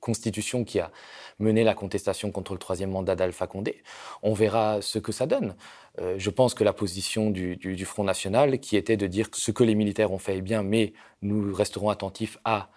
Constitution 0.00 0.64
qui 0.64 0.78
a 0.80 0.90
mené 1.38 1.64
la 1.64 1.72
contestation 1.72 2.30
contre 2.30 2.52
le 2.52 2.58
troisième 2.58 2.90
mandat 2.90 3.16
d'Alpha 3.16 3.46
Condé. 3.46 3.82
On 4.22 4.34
verra 4.34 4.82
ce 4.82 4.98
que 4.98 5.12
ça 5.12 5.24
donne. 5.24 5.56
Euh, 5.98 6.16
je 6.18 6.28
pense 6.28 6.52
que 6.52 6.62
la 6.62 6.74
position 6.74 7.30
du, 7.30 7.56
du, 7.56 7.84
Front 7.86 8.04
national, 8.04 8.60
qui 8.60 8.76
était 8.76 8.98
de 8.98 9.06
dire 9.06 9.30
que 9.30 9.38
ce 9.38 9.50
que 9.50 9.64
les 9.64 9.74
militaires 9.74 10.12
ont 10.12 10.18
fait 10.18 10.36
est 10.36 10.42
bien, 10.42 10.62
mais 10.62 10.92
nous 11.22 11.54
resterons 11.54 11.88
attentifs 11.88 12.38
à 12.44 12.68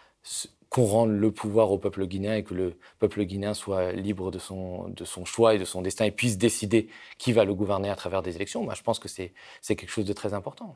qu'on 0.75 0.83
rende 0.83 1.11
le 1.11 1.31
pouvoir 1.31 1.71
au 1.71 1.77
peuple 1.77 2.05
guinéen 2.05 2.35
et 2.35 2.43
que 2.43 2.53
le 2.53 2.73
peuple 2.99 3.23
guinéen 3.23 3.53
soit 3.53 3.93
libre 3.93 4.29
de 4.29 4.39
son, 4.39 4.89
de 4.89 5.05
son 5.05 5.23
choix 5.23 5.55
et 5.55 5.57
de 5.57 5.63
son 5.63 5.81
destin 5.81 6.03
et 6.03 6.11
puisse 6.11 6.37
décider 6.37 6.89
qui 7.17 7.31
va 7.31 7.45
le 7.45 7.53
gouverner 7.53 7.89
à 7.89 7.95
travers 7.95 8.21
des 8.21 8.35
élections, 8.35 8.61
moi, 8.61 8.73
je 8.73 8.81
pense 8.81 8.99
que 8.99 9.07
c'est 9.07 9.31
quelque 9.65 9.87
chose 9.87 10.03
de 10.03 10.11
très 10.11 10.33
important. 10.33 10.75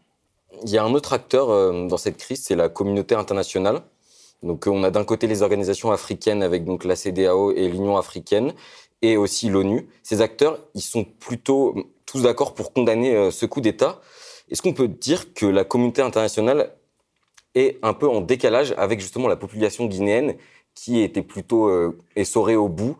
Il 0.63 0.69
y 0.69 0.77
a 0.77 0.85
un 0.85 0.93
autre 0.93 1.11
acteur 1.11 1.49
euh, 1.49 1.85
dans 1.87 1.97
cette 1.97 2.15
crise, 2.15 2.41
c'est 2.41 2.55
la 2.55 2.69
communauté 2.69 3.13
internationale. 3.13 3.81
Donc, 4.41 4.67
on 4.67 4.83
a 4.85 4.89
d'un 4.89 5.03
côté 5.03 5.27
les 5.27 5.41
organisations 5.41 5.91
africaines 5.91 6.43
avec 6.43 6.63
donc 6.63 6.85
la 6.85 6.95
CDAO 6.95 7.51
et 7.51 7.67
l'Union 7.67 7.97
africaine, 7.97 8.53
et 9.01 9.17
aussi 9.17 9.49
l'ONU. 9.49 9.89
Ces 10.01 10.21
acteurs, 10.21 10.59
ils 10.75 10.81
sont 10.81 11.03
plutôt 11.03 11.75
tous 12.05 12.21
d'accord 12.21 12.53
pour 12.53 12.71
condamner 12.71 13.17
euh, 13.17 13.31
ce 13.31 13.45
coup 13.45 13.59
d'État. 13.59 13.99
Est-ce 14.49 14.61
qu'on 14.61 14.73
peut 14.73 14.87
dire 14.87 15.33
que 15.33 15.45
la 15.45 15.65
communauté 15.65 16.01
internationale 16.01 16.71
est 17.55 17.79
un 17.81 17.93
peu 17.93 18.07
en 18.07 18.21
décalage 18.21 18.73
avec 18.77 18.99
justement 18.99 19.27
la 19.27 19.35
population 19.35 19.85
guinéenne 19.85 20.35
qui 20.75 21.01
était 21.01 21.23
plutôt 21.23 21.67
euh, 21.67 21.97
essorée 22.15 22.55
au 22.55 22.69
bout 22.69 22.97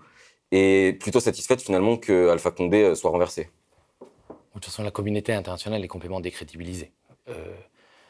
et 0.51 0.97
plutôt 0.99 1.19
satisfaite 1.19 1.61
finalement 1.61 1.97
que 1.97 2.29
Alpha 2.29 2.51
Condé 2.51 2.83
euh, 2.83 2.95
soit 2.95 3.11
renversé. 3.11 3.49
De 4.01 4.05
toute 4.53 4.65
façon, 4.65 4.83
la 4.83 4.91
communauté 4.91 5.31
internationale 5.31 5.83
est 5.83 5.87
complètement 5.87 6.19
décrédibilisée. 6.19 6.91
Euh, 7.29 7.53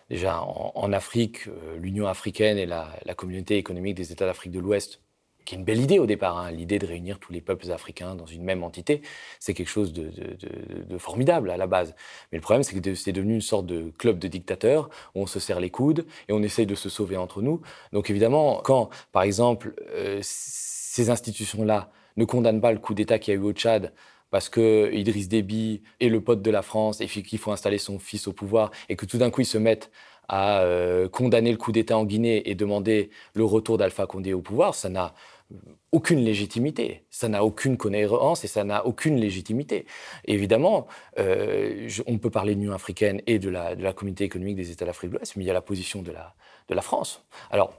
Déjà, 0.09 0.41
en, 0.41 0.91
Afrique, 0.91 1.41
l'Union 1.77 2.07
africaine 2.07 2.57
et 2.57 2.65
la, 2.65 2.89
communauté 3.15 3.57
économique 3.57 3.93
des 3.93 4.11
États 4.11 4.25
d'Afrique 4.25 4.51
de 4.51 4.59
l'Ouest 4.59 5.01
qui 5.49 5.55
est 5.55 5.57
une 5.57 5.63
belle 5.63 5.81
idée 5.81 5.97
au 5.97 6.05
départ, 6.05 6.37
hein, 6.37 6.51
l'idée 6.51 6.77
de 6.77 6.85
réunir 6.85 7.17
tous 7.17 7.33
les 7.33 7.41
peuples 7.41 7.71
africains 7.71 8.13
dans 8.13 8.27
une 8.27 8.43
même 8.43 8.63
entité, 8.63 9.01
c'est 9.39 9.55
quelque 9.55 9.69
chose 9.69 9.93
de, 9.93 10.11
formidable 10.99 11.49
à 11.49 11.57
la 11.57 11.65
base. 11.65 11.95
Mais 12.31 12.37
le 12.37 12.41
problème, 12.43 12.61
c'est 12.61 12.79
que 12.79 12.93
c'est 12.93 13.11
devenu 13.11 13.33
une 13.33 13.41
sorte 13.41 13.65
de 13.65 13.91
club 13.97 14.19
de 14.19 14.27
dictateurs 14.27 14.91
où 15.15 15.23
on 15.23 15.25
se 15.25 15.39
serre 15.39 15.59
les 15.59 15.71
coudes 15.71 16.05
et 16.27 16.33
on 16.33 16.43
essaye 16.43 16.67
de 16.67 16.75
se 16.75 16.87
sauver 16.87 17.17
entre 17.17 17.41
nous. 17.41 17.61
Donc 17.93 18.11
évidemment, 18.11 18.61
quand, 18.63 18.91
par 19.11 19.23
exemple, 19.23 19.73
euh, 19.91 20.19
ces 20.21 21.09
institutions-là 21.09 21.91
ne 22.15 22.25
condamnent 22.25 22.61
pas 22.61 22.71
le 22.71 22.77
coup 22.77 22.93
d'État 22.93 23.17
qu'il 23.17 23.33
y 23.33 23.37
a 23.37 23.39
eu 23.39 23.43
au 23.43 23.51
Tchad, 23.51 23.91
parce 24.29 24.49
que 24.49 24.93
Idriss 24.93 25.29
Déby 25.29 25.81
est 25.99 26.09
le 26.09 26.21
pote 26.21 26.43
de 26.43 26.51
la 26.51 26.61
France 26.61 27.01
et 27.01 27.07
qu'il 27.07 27.39
faut 27.39 27.51
installer 27.51 27.79
son 27.79 27.97
fils 27.97 28.27
au 28.27 28.33
pouvoir, 28.33 28.69
et 28.87 28.95
que 28.95 29.07
tout 29.07 29.17
d'un 29.17 29.31
coup 29.31 29.41
ils 29.41 29.45
se 29.45 29.57
mettent 29.57 29.89
à 30.27 30.61
euh, 30.61 31.09
condamner 31.09 31.51
le 31.51 31.57
coup 31.57 31.71
d'État 31.71 31.97
en 31.97 32.05
Guinée 32.05 32.47
et 32.49 32.53
demander 32.53 33.09
le 33.33 33.43
retour 33.43 33.79
d'Alpha 33.79 34.05
Condé 34.05 34.33
au 34.33 34.41
pouvoir, 34.41 34.75
ça 34.75 34.87
n'a 34.87 35.15
aucune 35.91 36.19
légitimité. 36.19 37.05
Ça 37.09 37.27
n'a 37.27 37.43
aucune 37.43 37.77
cohérence 37.77 38.43
et 38.43 38.47
ça 38.47 38.63
n'a 38.63 38.85
aucune 38.85 39.17
légitimité. 39.17 39.85
évidemment, 40.25 40.87
euh, 41.17 41.89
on 42.07 42.17
peut 42.17 42.29
parler 42.29 42.55
de 42.55 42.59
l'Union 42.59 42.73
africaine 42.73 43.21
et 43.27 43.39
de 43.39 43.49
la, 43.49 43.93
communauté 43.93 44.23
économique 44.23 44.55
des 44.55 44.71
États 44.71 44.85
d'Afrique 44.85 45.11
de 45.11 45.17
l'Ouest, 45.17 45.35
mais 45.35 45.43
il 45.43 45.47
y 45.47 45.51
a 45.51 45.53
la 45.53 45.61
position 45.61 46.01
de 46.01 46.11
la, 46.11 46.35
de 46.67 46.75
la 46.75 46.81
France. 46.81 47.25
Alors, 47.49 47.73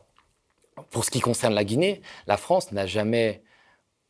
pour 0.91 1.05
ce 1.05 1.11
qui 1.11 1.21
concerne 1.21 1.55
la 1.55 1.65
Guinée, 1.65 2.01
la 2.27 2.37
France 2.37 2.73
n'a 2.73 2.87
jamais 2.87 3.43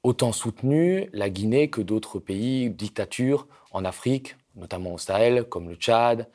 autant 0.02 0.32
soutenu 0.32 1.10
la 1.12 1.28
Guinée 1.28 1.68
que 1.68 1.82
d'autres 1.82 2.18
pays, 2.18 2.70
dictatures 2.70 3.46
en 3.72 3.84
Afrique, 3.84 4.36
notamment 4.56 4.94
au 4.94 4.98
Sahel, 4.98 5.44
comme 5.44 5.68
le 5.68 5.74
Tchad, 5.74 6.28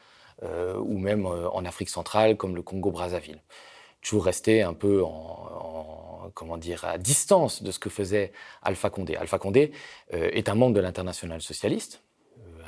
euh, 0.44 0.78
ou 0.78 0.98
même 0.98 1.26
euh, 1.26 1.50
en 1.50 1.66
Afrique 1.66 1.90
centrale, 1.90 2.38
comme 2.38 2.56
le 2.56 2.62
Congo-Brazzaville. 2.62 3.42
Toujours 4.02 4.26
resté 4.26 4.62
un 4.62 4.76
peu 4.76 5.04
en 5.04 5.65
comment 6.36 6.58
dire, 6.58 6.86
à 6.86 7.00
distance 7.00 7.64
de 7.64 7.72
ce 7.72 7.80
que 7.80 7.90
faisait 7.90 8.32
Alpha 8.62 8.92
Condé. 8.92 9.16
Alpha 9.16 9.40
Condé 9.40 9.72
euh, 10.14 10.30
est 10.34 10.50
un 10.50 10.56
membre 10.56 10.76
de 10.76 10.82
l'international 10.82 11.42
socialiste, 11.42 12.04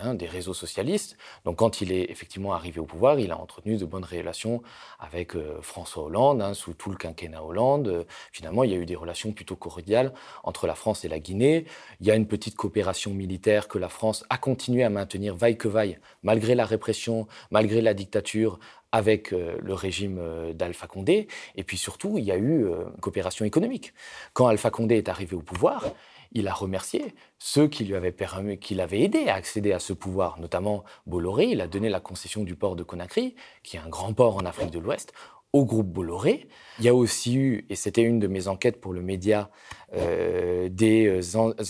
euh, 0.03 0.13
des 0.13 0.25
réseaux 0.25 0.53
socialistes. 0.53 1.17
Donc 1.45 1.57
quand 1.57 1.81
il 1.81 1.91
est 1.91 2.09
effectivement 2.09 2.53
arrivé 2.53 2.79
au 2.79 2.85
pouvoir, 2.85 3.19
il 3.19 3.31
a 3.31 3.39
entretenu 3.39 3.77
de 3.77 3.85
bonnes 3.85 4.05
relations 4.05 4.61
avec 4.99 5.35
euh, 5.35 5.59
François 5.61 6.03
Hollande, 6.03 6.41
hein, 6.41 6.53
sous 6.53 6.73
tout 6.73 6.89
le 6.89 6.97
quinquennat 6.97 7.43
Hollande. 7.43 8.05
finalement, 8.31 8.63
il 8.63 8.71
y 8.71 8.73
a 8.73 8.77
eu 8.77 8.85
des 8.85 8.95
relations 8.95 9.31
plutôt 9.31 9.55
cordiales 9.55 10.13
entre 10.43 10.67
la 10.67 10.75
France 10.75 11.05
et 11.05 11.07
la 11.07 11.19
Guinée. 11.19 11.65
Il 12.01 12.07
y 12.07 12.11
a 12.11 12.15
une 12.15 12.27
petite 12.27 12.55
coopération 12.55 13.13
militaire 13.13 13.67
que 13.67 13.77
la 13.77 13.89
France 13.89 14.25
a 14.29 14.37
continué 14.37 14.83
à 14.83 14.89
maintenir 14.89 15.35
vaille 15.35 15.57
que 15.57 15.67
vaille, 15.67 15.99
malgré 16.23 16.55
la 16.55 16.65
répression, 16.65 17.27
malgré 17.51 17.81
la 17.81 17.93
dictature, 17.93 18.59
avec 18.91 19.33
euh, 19.33 19.57
le 19.61 19.73
régime 19.73 20.17
euh, 20.19 20.53
d'Alpha 20.53 20.87
Condé. 20.87 21.27
Et 21.55 21.63
puis 21.63 21.77
surtout, 21.77 22.17
il 22.17 22.23
y 22.23 22.31
a 22.31 22.37
eu 22.37 22.65
une 22.65 23.01
coopération 23.01 23.45
économique. 23.45 23.93
Quand 24.33 24.47
Alpha 24.47 24.69
Condé 24.69 24.95
est 24.95 25.09
arrivé 25.09 25.35
au 25.35 25.41
pouvoir, 25.41 25.85
il 26.31 26.47
a 26.47 26.53
remercié 26.53 27.15
ceux 27.39 27.67
qui 27.67 27.85
lui 27.85 27.95
avaient 27.95 28.11
permis, 28.11 28.57
qui 28.57 28.75
l'avaient 28.75 29.01
aidé 29.01 29.27
à 29.27 29.35
accéder 29.35 29.71
à 29.71 29.79
ce 29.79 29.93
pouvoir, 29.93 30.39
notamment 30.39 30.83
Bolloré. 31.05 31.45
Il 31.45 31.61
a 31.61 31.67
donné 31.67 31.89
la 31.89 31.99
concession 31.99 32.43
du 32.43 32.55
port 32.55 32.75
de 32.75 32.83
Conakry, 32.83 33.35
qui 33.63 33.77
est 33.77 33.79
un 33.79 33.89
grand 33.89 34.13
port 34.13 34.35
en 34.35 34.45
Afrique 34.45 34.71
de 34.71 34.79
l'Ouest, 34.79 35.13
au 35.53 35.65
groupe 35.65 35.87
Bolloré. 35.87 36.47
Il 36.79 36.85
y 36.85 36.89
a 36.89 36.93
aussi 36.93 37.35
eu, 37.35 37.65
et 37.69 37.75
c'était 37.75 38.03
une 38.03 38.19
de 38.19 38.27
mes 38.27 38.47
enquêtes 38.47 38.81
pour 38.81 38.93
le 38.93 39.01
média, 39.01 39.49
des 39.93 41.21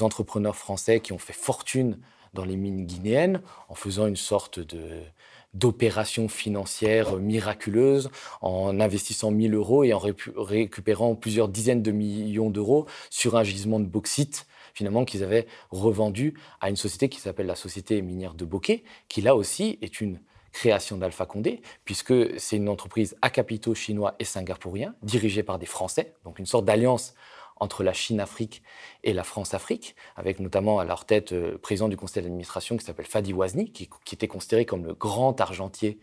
entrepreneurs 0.01 0.55
français 0.55 0.99
qui 0.99 1.13
ont 1.13 1.19
fait 1.19 1.33
fortune 1.33 1.99
dans 2.33 2.43
les 2.43 2.57
mines 2.57 2.85
guinéennes 2.85 3.41
en 3.69 3.75
faisant 3.75 4.05
une 4.05 4.17
sorte 4.17 4.59
de 4.59 5.01
d'opérations 5.53 6.27
financières 6.27 7.17
miraculeuses 7.17 8.09
en 8.41 8.79
investissant 8.79 9.31
1000 9.31 9.55
euros 9.55 9.83
et 9.83 9.93
en 9.93 9.99
récupérant 9.99 11.15
plusieurs 11.15 11.47
dizaines 11.49 11.81
de 11.81 11.91
millions 11.91 12.49
d'euros 12.49 12.85
sur 13.09 13.35
un 13.37 13.43
gisement 13.43 13.79
de 13.79 13.85
bauxite 13.85 14.45
finalement 14.77 15.05
qu'ils 15.05 15.23
avaient 15.23 15.47
revendu 15.71 16.35
à 16.61 16.69
une 16.69 16.75
société 16.75 17.09
qui 17.09 17.19
s'appelle 17.19 17.47
la 17.47 17.55
Société 17.55 17.99
minière 18.03 18.35
de 18.35 18.45
Bokeh, 18.45 18.83
qui 19.07 19.21
là 19.21 19.35
aussi 19.35 19.79
est 19.81 20.01
une 20.01 20.19
création 20.51 20.97
d'Alpha 20.97 21.25
Condé, 21.25 21.61
puisque 21.83 22.13
c'est 22.39 22.57
une 22.57 22.69
entreprise 22.69 23.15
à 23.23 23.31
capitaux 23.31 23.73
chinois 23.73 24.15
et 24.19 24.23
singapouriens, 24.23 24.93
dirigée 25.01 25.43
par 25.43 25.57
des 25.57 25.65
Français, 25.65 26.13
donc 26.23 26.37
une 26.37 26.45
sorte 26.45 26.65
d'alliance 26.65 27.15
entre 27.59 27.83
la 27.83 27.93
Chine-Afrique 27.93 28.61
et 29.03 29.13
la 29.13 29.23
France-Afrique, 29.23 29.95
avec 30.15 30.39
notamment 30.39 30.79
à 30.79 30.85
leur 30.85 31.05
tête 31.05 31.33
euh, 31.33 31.57
président 31.57 31.87
du 31.87 31.97
conseil 31.97 32.23
d'administration 32.23 32.77
qui 32.77 32.85
s'appelle 32.85 33.05
Fadi 33.05 33.33
Wazni, 33.33 33.71
qui, 33.71 33.89
était 34.11 34.27
considéré 34.27 34.65
comme 34.65 34.85
le 34.85 34.93
grand 34.93 35.39
argentier 35.41 35.99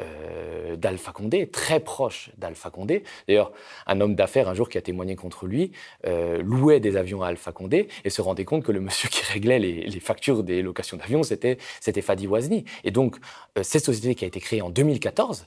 euh, 0.00 0.76
d'Alpha 0.76 1.12
Condé, 1.12 1.48
très 1.48 1.80
proche 1.80 2.30
d'Alpha 2.36 2.70
Condé. 2.70 3.02
D'ailleurs, 3.28 3.52
un 3.86 4.00
homme 4.00 4.14
d'affaires, 4.14 4.48
un 4.48 4.54
jour, 4.54 4.68
qui 4.68 4.76
a 4.76 4.82
témoigné 4.82 5.16
contre 5.16 5.46
lui, 5.46 5.72
euh, 6.06 6.42
louait 6.42 6.80
des 6.80 6.96
avions 6.96 7.22
à 7.22 7.28
Alpha 7.28 7.52
Condé 7.52 7.88
et 8.04 8.10
se 8.10 8.20
rendait 8.20 8.44
compte 8.44 8.62
que 8.62 8.72
le 8.72 8.80
monsieur 8.80 9.08
qui 9.10 9.24
réglait 9.24 9.58
les, 9.58 10.00
factures 10.00 10.42
des 10.42 10.62
locations 10.62 10.96
d'avions, 10.96 11.22
c'était, 11.22 11.58
c'était 11.80 12.02
Fadi 12.02 12.26
Wazni. 12.26 12.64
Et 12.84 12.90
donc, 12.90 13.16
cette 13.62 13.84
société 13.84 14.14
qui 14.14 14.24
a 14.24 14.28
été 14.28 14.40
créée 14.40 14.60
en 14.60 14.70
2014, 14.70 15.46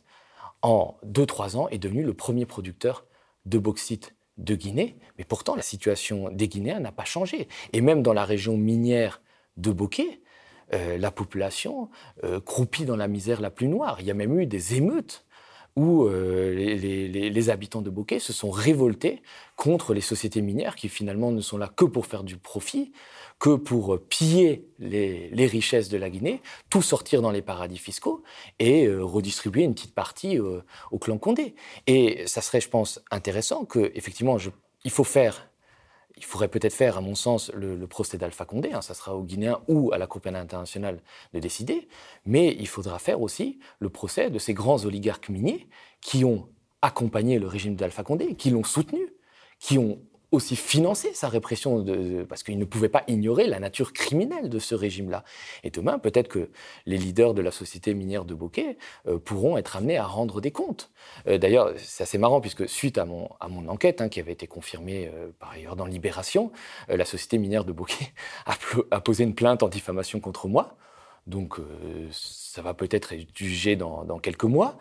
en 0.62 0.98
2-3 1.06 1.56
ans, 1.56 1.70
est 1.70 1.78
devenue 1.78 2.04
le 2.04 2.14
premier 2.14 2.46
producteur 2.46 3.06
de 3.46 3.58
bauxite 3.58 4.16
de 4.40 4.56
Guinée, 4.56 4.98
mais 5.18 5.26
pourtant 5.26 5.56
la 5.56 5.62
situation 5.62 6.30
des 6.32 6.48
Guinéens 6.48 6.80
n'a 6.80 6.92
pas 6.92 7.06
changé. 7.06 7.48
Et 7.74 7.82
même 7.82 8.02
dans 8.02 8.14
la 8.14 8.26
région 8.26 8.58
minière 8.58 9.22
de 9.58 9.72
Bokeh, 9.72 10.22
euh, 10.74 10.98
la 10.98 11.12
population 11.12 11.90
euh, 12.24 12.40
croupit 12.40 12.86
dans 12.86 12.96
la 12.96 13.08
misère 13.08 13.42
la 13.42 13.50
plus 13.52 13.68
noire. 13.68 13.98
Il 14.00 14.08
y 14.08 14.12
a 14.12 14.14
même 14.14 14.40
eu 14.40 14.46
des 14.46 14.76
émeutes 14.76 15.26
où 15.76 16.06
euh, 16.06 16.54
les, 16.54 17.50
habitants 17.50 17.82
de 17.82 17.90
Bokeh 17.90 18.20
se 18.20 18.34
sont 18.34 18.50
révoltés 18.52 19.22
contre 19.56 19.94
les 19.94 20.02
sociétés 20.02 20.42
minières 20.42 20.76
qui 20.76 20.90
finalement 20.90 21.32
ne 21.32 21.42
sont 21.42 21.58
là 21.58 21.70
que 21.74 21.86
pour 21.86 22.06
faire 22.06 22.24
du 22.24 22.38
profit, 22.38 22.92
que 23.40 23.56
pour 23.56 23.98
piller 24.10 24.68
les, 24.80 25.48
richesses 25.48 25.90
de 25.90 25.98
la 25.98 26.10
Guinée, 26.10 26.42
tout 26.70 26.82
sortir 26.82 27.22
dans 27.22 27.32
les 27.32 27.42
paradis 27.42 27.78
fiscaux 27.78 28.22
et 28.60 28.86
euh, 28.86 29.04
redistribuer 29.04 29.64
une 29.64 29.74
petite 29.74 29.96
partie 29.96 30.38
euh, 30.38 30.62
au 30.92 31.00
clan 31.00 31.18
Condé. 31.18 31.56
Et 31.88 32.28
ça 32.28 32.42
serait, 32.42 32.60
je 32.60 32.70
pense, 32.70 33.02
intéressant 33.12 33.66
que, 33.66 33.92
effectivement, 33.96 34.38
il 34.84 34.92
faut 34.92 35.06
faire 35.06 35.50
il 36.20 36.26
faudrait 36.26 36.50
peut-être 36.50 36.74
faire, 36.74 36.98
à 36.98 37.02
mon 37.02 37.16
sens, 37.16 37.50
le, 37.54 37.88
procès 37.88 38.18
d'Alpha 38.18 38.44
Condé. 38.44 38.74
Hein, 38.74 38.82
ça 38.82 38.94
sera 38.94 39.16
aux 39.16 39.24
Guinéens 39.24 39.62
ou 39.70 39.94
à 39.94 39.98
la 39.98 40.06
Cour 40.06 40.20
pénale 40.20 40.44
internationale 40.44 41.02
de 41.34 41.40
décider. 41.40 41.88
Mais 42.26 42.54
il 42.60 42.68
faudra 42.68 43.00
faire 43.00 43.22
aussi 43.22 43.60
le 43.80 43.90
procès 43.90 44.30
de 44.30 44.38
ces 44.38 44.54
grands 44.54 44.84
oligarques 44.84 45.30
miniers 45.30 45.70
qui 46.02 46.26
ont 46.26 46.50
accompagné 46.82 47.40
le 47.40 47.48
régime 47.48 47.76
d'Alpha 47.76 48.04
Condé, 48.04 48.36
qui 48.36 48.50
l'ont 48.50 48.66
soutenu, 48.66 49.14
qui 49.60 49.78
ont 49.78 50.02
aussi 50.32 50.56
financer 50.56 51.14
sa 51.14 51.28
répression, 51.28 51.80
de, 51.80 52.24
parce 52.24 52.44
qu'il 52.44 52.60
ne 52.60 52.66
pouvait 52.66 52.90
pas 52.90 53.04
ignorer 53.08 53.48
la 53.48 53.60
nature 53.60 53.94
criminelle 53.94 54.50
de 54.50 54.60
ce 54.60 54.76
régime-là. 54.76 55.24
Et 55.64 55.72
demain, 55.72 55.98
peut-être 55.98 56.28
que 56.28 56.50
les 56.86 56.98
leaders 56.98 57.34
de 57.34 57.42
la 57.42 57.52
société 57.52 57.94
minière 57.94 58.26
de 58.26 58.36
Bokeh 58.36 58.78
euh, 59.08 59.18
pourront 59.18 59.58
être 59.58 59.76
amenés 59.76 59.98
à 59.98 60.06
rendre 60.06 60.40
des 60.40 60.52
comptes. 60.52 60.92
Euh, 61.28 61.38
d'ailleurs, 61.38 61.74
c'est 61.78 62.04
assez 62.04 62.18
marrant, 62.20 62.42
puisque 62.42 62.70
suite 62.70 62.98
à 62.98 63.06
mon, 63.06 63.30
à 63.40 63.48
mon 63.48 63.68
enquête, 63.68 64.02
hein, 64.02 64.10
qui 64.10 64.20
avait 64.20 64.34
été 64.34 64.46
confirmée 64.46 65.10
euh, 65.14 65.30
par 65.40 65.52
ailleurs 65.52 65.76
dans 65.76 65.86
Libération, 65.86 66.52
la 66.88 67.06
société 67.06 67.38
minière 67.40 67.66
de 67.66 67.72
Bokeh 67.72 68.14
a, 68.46 68.54
a, 68.92 69.02
posé 69.02 69.24
une 69.24 69.34
plainte 69.34 69.64
en 69.64 69.68
diffamation 69.68 70.20
contre 70.20 70.48
moi. 70.48 70.78
Donc, 71.28 71.58
ça 72.12 72.64
va 72.64 72.74
peut-être 72.74 73.14
être 73.14 73.38
jugé 73.38 73.76
dans, 73.76 74.04
dans 74.04 74.18
quelques 74.18 74.46
mois. 74.46 74.78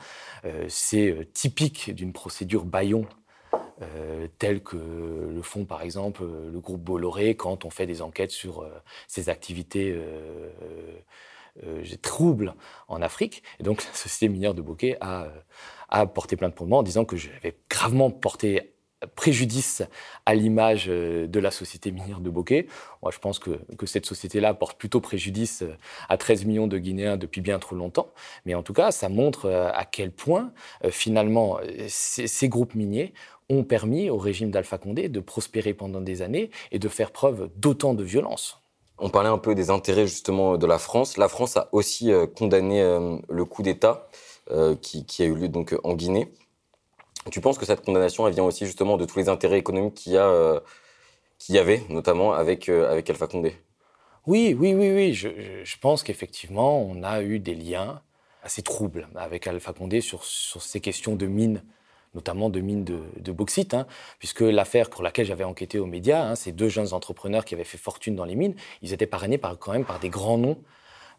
c'est 0.69 1.29
typique 1.35 1.95
d'une 1.95 2.15
procédure 2.15 2.65
baillon 2.65 3.07
euh, 3.81 4.27
tels 4.39 4.61
que 4.61 4.77
le 4.77 5.41
font 5.43 5.65
par 5.65 5.83
exemple 5.83 6.25
le 6.25 6.59
groupe 6.59 6.83
Bolloré 6.83 7.37
quand 7.37 7.65
on 7.65 7.71
fait 7.71 7.87
des 7.87 8.03
enquêtes 8.03 8.33
sur 8.33 8.63
euh, 8.63 8.71
ses 9.07 9.29
activités 9.29 9.97
euh, 9.97 11.85
troubles 12.03 12.55
en 12.89 13.01
Afrique. 13.03 13.43
Et 13.61 13.63
donc 13.63 13.85
la 13.87 13.93
société 13.93 14.29
minière 14.29 14.55
de 14.55 14.63
Bokeh 14.63 14.97
a, 15.01 15.29
a 15.89 16.07
porté 16.07 16.37
plainte 16.37 16.57
pour 16.57 16.67
moi 16.67 16.79
en 16.79 16.83
disant 16.83 17.05
que 17.05 17.17
j'avais 17.17 17.57
gravement 17.71 18.11
porté 18.11 18.75
préjudice 19.15 19.85
à 20.27 20.35
l'image 20.35 20.87
de 20.87 21.39
la 21.39 21.53
société 21.53 21.93
minière 21.93 22.19
de 22.19 22.31
Bokeh. 22.31 22.67
Moi, 23.01 23.13
je 23.13 23.19
pense 23.21 23.39
que, 23.39 23.51
que 23.77 23.87
cette 23.87 24.07
société-là 24.07 24.55
porte 24.55 24.77
plutôt 24.77 25.01
préjudice 25.01 25.63
à 26.09 26.17
13 26.17 26.47
millions 26.47 26.67
de 26.67 26.79
Guinéens 26.79 27.17
depuis 27.17 27.41
bien 27.41 27.61
trop 27.61 27.77
longtemps. 27.77 28.13
Mais 28.45 28.57
en 28.57 28.65
tout 28.65 28.73
cas, 28.73 28.91
ça 28.91 29.09
montre 29.09 29.49
à 29.49 29.85
quel 29.85 30.11
point, 30.11 30.53
finalement, 30.91 31.61
ces 31.87 32.49
groupes 32.49 32.75
miniers 32.75 33.15
ont 33.51 33.65
permis 33.65 34.11
au 34.11 34.19
régime 34.19 34.51
d'Alpha 34.51 34.79
Condé 34.79 35.09
de 35.09 35.21
prospérer 35.21 35.75
pendant 35.75 36.01
des 36.01 36.23
années 36.23 36.51
et 36.71 36.79
de 36.79 36.89
faire 36.89 37.11
preuve 37.11 37.51
d'autant 37.57 37.95
de 37.95 38.05
violence. 38.05 38.61
On 38.99 39.11
parlait 39.11 39.29
un 39.29 39.39
peu 39.39 39.55
des 39.55 39.71
intérêts 39.71 40.07
justement 40.07 40.57
de 40.57 40.67
la 40.67 40.79
France. 40.79 41.17
La 41.17 41.29
France 41.29 41.57
a 41.57 41.69
aussi 41.73 42.13
euh, 42.13 42.27
condamné 42.27 42.83
euh, 42.83 43.17
le 43.29 43.45
coup 43.45 43.63
d'État 43.63 44.09
euh, 44.51 44.75
qui, 44.75 45.23
a 45.23 45.25
eu 45.25 45.35
lieu 45.35 45.49
donc 45.49 45.75
en 45.85 45.95
Guinée. 45.95 46.33
Tu 47.31 47.41
penses 47.41 47.59
que 47.59 47.67
cette 47.67 47.85
condamnation 47.85 48.27
elle 48.27 48.35
vient 48.35 48.45
aussi 48.45 48.67
justement 48.67 48.97
de 48.97 49.05
tous 49.05 49.19
les 49.19 49.29
intérêts 49.29 49.59
économiques 49.59 49.95
qu'il 49.95 50.15
y, 50.15 50.19
a, 50.19 50.63
y 51.49 51.59
avait, 51.59 51.83
notamment 51.91 52.33
avec, 52.33 52.69
avec 52.69 53.09
Alpha 53.11 53.27
Condé? 53.27 53.55
Oui, 54.27 54.57
oui, 54.59 54.75
oui, 54.75 54.93
oui. 54.93 55.15
Je, 55.15 55.29
je 55.63 55.79
pense 55.79 56.03
qu'effectivement, 56.03 56.81
on 56.83 57.03
a 57.03 57.23
eu 57.23 57.39
des 57.39 57.55
liens 57.55 58.01
assez 58.43 58.63
trouble 58.63 59.09
avec 59.15 59.47
Alpha 59.47 59.73
Condé 59.73 60.01
sur, 60.01 60.25
sur 60.25 60.63
ces 60.63 60.81
questions 60.81 61.17
de 61.17 61.27
mines 61.27 61.63
notamment 62.15 62.51
de 62.51 62.61
mines 62.61 62.85
de, 62.85 63.33
bauxite, 63.33 63.75
hein, 63.75 63.87
puisque 64.19 64.41
l'affaire 64.41 64.91
pour 64.91 65.03
laquelle 65.03 65.27
j'avais 65.27 65.45
enquêté 65.45 65.79
aux 65.79 65.87
médias, 65.87 66.23
hein, 66.23 66.35
ces 66.35 66.53
deux 66.53 66.69
jeunes 66.69 66.93
entrepreneurs 66.93 67.45
qui 67.45 67.55
avaient 67.55 67.65
fait 67.65 67.79
fortune 67.79 68.17
dans 68.17 68.25
les 68.25 68.35
mines, 68.35 68.55
ils 68.83 68.93
étaient 68.93 69.07
parrainés 69.07 69.39
par, 69.39 69.59
quand 69.59 69.73
même 69.73 69.85
par 69.85 69.99
des 70.01 70.09
grands 70.09 70.39
noms 70.39 70.59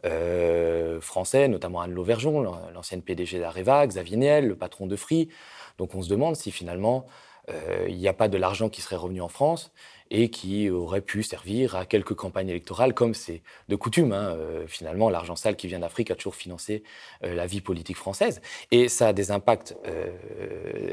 euh, 0.05 1.01
français, 1.01 1.48
notamment 1.48 1.81
Anne 1.81 1.93
Lauvergeon, 1.93 2.41
l'ancienne 2.74 3.01
PDG 3.01 3.39
d'Areva, 3.39 3.86
Xavier 3.86 4.17
Niel, 4.17 4.48
le 4.48 4.55
patron 4.55 4.88
de 4.88 4.96
Free. 4.96 5.29
Donc 5.77 5.93
on 5.96 6.01
se 6.01 6.10
demande 6.10 6.36
si 6.36 6.51
finalement 6.51 7.05
euh, 7.50 7.86
il 7.89 7.98
n'y 7.98 8.08
a 8.08 8.13
pas 8.13 8.27
de 8.27 8.38
l'argent 8.38 8.69
qui 8.69 8.81
serait 8.81 8.96
revenu 8.96 9.22
en 9.22 9.27
France 9.27 9.72
et 10.11 10.29
qui 10.29 10.69
aurait 10.69 11.01
pu 11.01 11.23
servir 11.23 11.75
à 11.75 11.85
quelques 11.85 12.13
campagnes 12.13 12.49
électorales, 12.49 12.93
comme 12.93 13.13
c'est 13.13 13.41
de 13.67 13.75
coutume. 13.75 14.11
Hein. 14.11 14.35
Euh, 14.35 14.67
finalement, 14.67 15.09
l'argent 15.09 15.35
sale 15.35 15.55
qui 15.55 15.67
vient 15.67 15.79
d'Afrique 15.79 16.11
a 16.11 16.15
toujours 16.15 16.35
financé 16.35 16.83
euh, 17.23 17.33
la 17.35 17.45
vie 17.45 17.61
politique 17.61 17.97
française. 17.97 18.41
Et 18.71 18.87
ça 18.87 19.09
a 19.09 19.13
des 19.13 19.31
impacts 19.31 19.75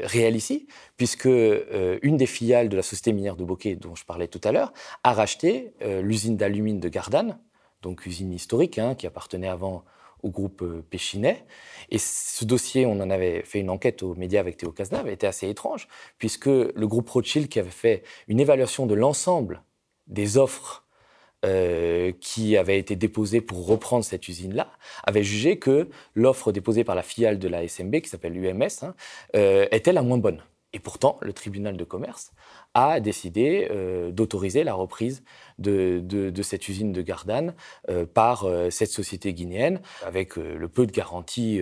réels 0.03 0.35
ici, 0.35 0.67
puisque 0.97 1.25
une 1.27 2.17
des 2.17 2.25
filiales 2.25 2.69
de 2.69 2.75
la 2.75 2.83
société 2.83 3.13
minière 3.13 3.35
de 3.35 3.43
Bokeh, 3.43 3.75
dont 3.75 3.95
je 3.95 4.05
parlais 4.05 4.27
tout 4.27 4.41
à 4.43 4.51
l'heure, 4.51 4.73
a 5.03 5.13
racheté 5.13 5.73
l'usine 6.01 6.37
d'alumine 6.37 6.79
de 6.79 6.89
Gardanne, 6.89 7.39
donc 7.81 8.05
usine 8.05 8.33
historique, 8.33 8.79
hein, 8.79 8.95
qui 8.95 9.07
appartenait 9.07 9.47
avant 9.47 9.83
au 10.23 10.29
groupe 10.29 10.61
euh, 10.61 10.83
Péchinet. 10.89 11.45
Et 11.89 11.97
ce 11.97 12.45
dossier, 12.45 12.85
on 12.85 12.99
en 12.99 13.09
avait 13.09 13.43
fait 13.43 13.59
une 13.59 13.69
enquête 13.69 14.03
aux 14.03 14.15
médias 14.15 14.39
avec 14.39 14.57
Théo 14.57 14.71
Cazenave, 14.71 15.07
était 15.09 15.27
assez 15.27 15.49
étrange, 15.49 15.87
puisque 16.17 16.47
le 16.47 16.87
groupe 16.87 17.09
Rothschild, 17.09 17.47
qui 17.47 17.59
avait 17.59 17.69
fait 17.69 18.03
une 18.27 18.39
évaluation 18.39 18.85
de 18.85 18.95
l'ensemble 18.95 19.63
des 20.07 20.37
offres 20.37 20.85
euh, 21.45 22.11
qui 22.19 22.57
avaient 22.57 22.79
été 22.79 22.95
déposées 22.95 23.41
pour 23.41 23.67
reprendre 23.67 24.03
cette 24.03 24.27
usine-là, 24.27 24.71
avait 25.03 25.23
jugé 25.23 25.59
que 25.59 25.89
l'offre 26.15 26.51
déposée 26.51 26.83
par 26.83 26.95
la 26.95 27.03
filiale 27.03 27.39
de 27.39 27.47
la 27.47 27.67
SMB, 27.67 28.01
qui 28.01 28.09
s'appelle 28.09 28.35
UMS, 28.35 28.67
hein, 28.81 28.95
euh, 29.35 29.67
était 29.71 29.93
la 29.93 30.01
moins 30.01 30.17
bonne. 30.17 30.43
Et 30.73 30.79
pourtant, 30.79 31.17
le 31.21 31.33
tribunal 31.33 31.77
de 31.77 31.83
commerce 31.83 32.33
a 32.73 32.99
décidé 32.99 33.69
d'autoriser 34.11 34.65
la 34.65 34.73
reprise 34.73 35.23
de, 35.59 36.41
cette 36.41 36.69
usine 36.69 36.93
de 36.93 37.01
Gardanne 37.01 37.53
euh, 37.89 38.05
par 38.05 38.45
euh, 38.45 38.69
cette 38.69 38.91
société 38.91 39.33
guinéenne, 39.33 39.81
avec 40.05 40.37
euh, 40.37 40.57
le 40.57 40.67
peu 40.67 40.85
de 40.85 40.91
garanties 40.91 41.61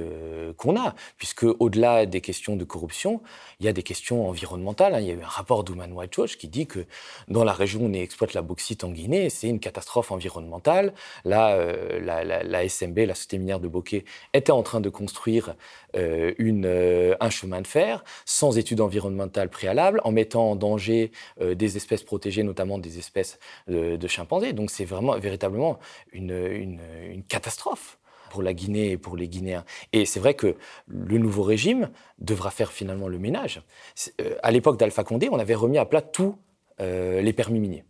qu'on 0.58 0.80
a, 0.80 0.96
puisque 1.18 1.44
au-delà 1.44 2.06
des 2.06 2.22
questions 2.22 2.56
de 2.56 2.64
corruption, 2.64 3.22
il 3.60 3.66
y 3.66 3.70
a 3.70 3.74
des 3.74 3.84
questions 3.84 4.28
environnementales. 4.28 4.94
Hein. 4.94 5.00
Il 5.00 5.08
y 5.08 5.12
a 5.12 5.14
eu 5.14 5.22
un 5.22 5.28
rapport 5.28 5.64
d'Human 5.64 5.92
Rights 5.98 6.18
Watch 6.18 6.38
qui 6.38 6.48
dit 6.48 6.68
que 6.68 6.86
dans 7.28 7.44
la 7.44 7.54
région 7.54 7.82
où 7.82 7.86
on 7.86 7.94
exploite 7.94 8.34
la 8.34 8.42
bauxite 8.42 8.84
en 8.84 8.90
Guinée, 8.90 9.30
c'est 9.30 9.48
une 9.48 9.60
catastrophe 9.60 10.12
environnementale. 10.12 10.94
Là, 11.24 11.58
la, 12.00 12.68
SMB, 12.68 13.00
la 13.00 13.16
société 13.16 13.38
minière 13.38 13.60
de 13.60 13.68
Bokeh, 13.68 14.06
était 14.34 14.52
en 14.52 14.64
train 14.64 14.82
de 14.82 14.90
construire 14.90 15.56
une, 15.94 17.16
un 17.20 17.30
chemin 17.30 17.62
de 17.62 17.68
fer 17.68 18.04
sans 18.26 18.58
études 18.58 18.82
environnementales 18.82 19.50
préalables, 19.50 20.02
en 20.04 20.12
mettant 20.12 20.52
en 20.52 20.56
danger 20.56 21.12
des 21.42 21.78
espèces 21.78 22.04
protégées, 22.04 22.44
notamment 22.44 22.78
des 22.78 23.00
espèces 23.00 23.40
de, 23.86 24.08
chimpanzés. 24.08 24.54
Donc 24.54 24.72
c'est 24.72 24.86
vraiment 24.86 25.18
véritablement 25.18 25.80
une, 26.12 26.80
catastrophe 27.28 28.00
pour 28.30 28.44
la 28.44 28.54
Guinée 28.54 28.92
et 28.92 28.98
pour 28.98 29.16
les 29.16 29.28
Guinéens. 29.28 29.64
Et 29.94 30.06
c'est 30.06 30.20
vrai 30.20 30.34
que 30.34 30.56
le 30.88 31.18
nouveau 31.18 31.44
régime 31.44 31.90
devra 32.20 32.52
faire 32.52 32.72
finalement 32.72 33.08
le 33.08 33.20
ménage. 33.20 33.62
Euh, 34.22 34.36
à 34.44 34.52
l'époque 34.52 34.78
d'Alpha 34.78 35.04
Condé, 35.04 35.30
on 35.32 35.40
avait 35.40 35.56
remis 35.56 35.78
à 35.78 35.86
plat 35.86 36.02
tous 36.02 36.36
euh, 36.82 37.22
les 37.22 37.34
permis 37.34 37.60
miniers 37.60 37.86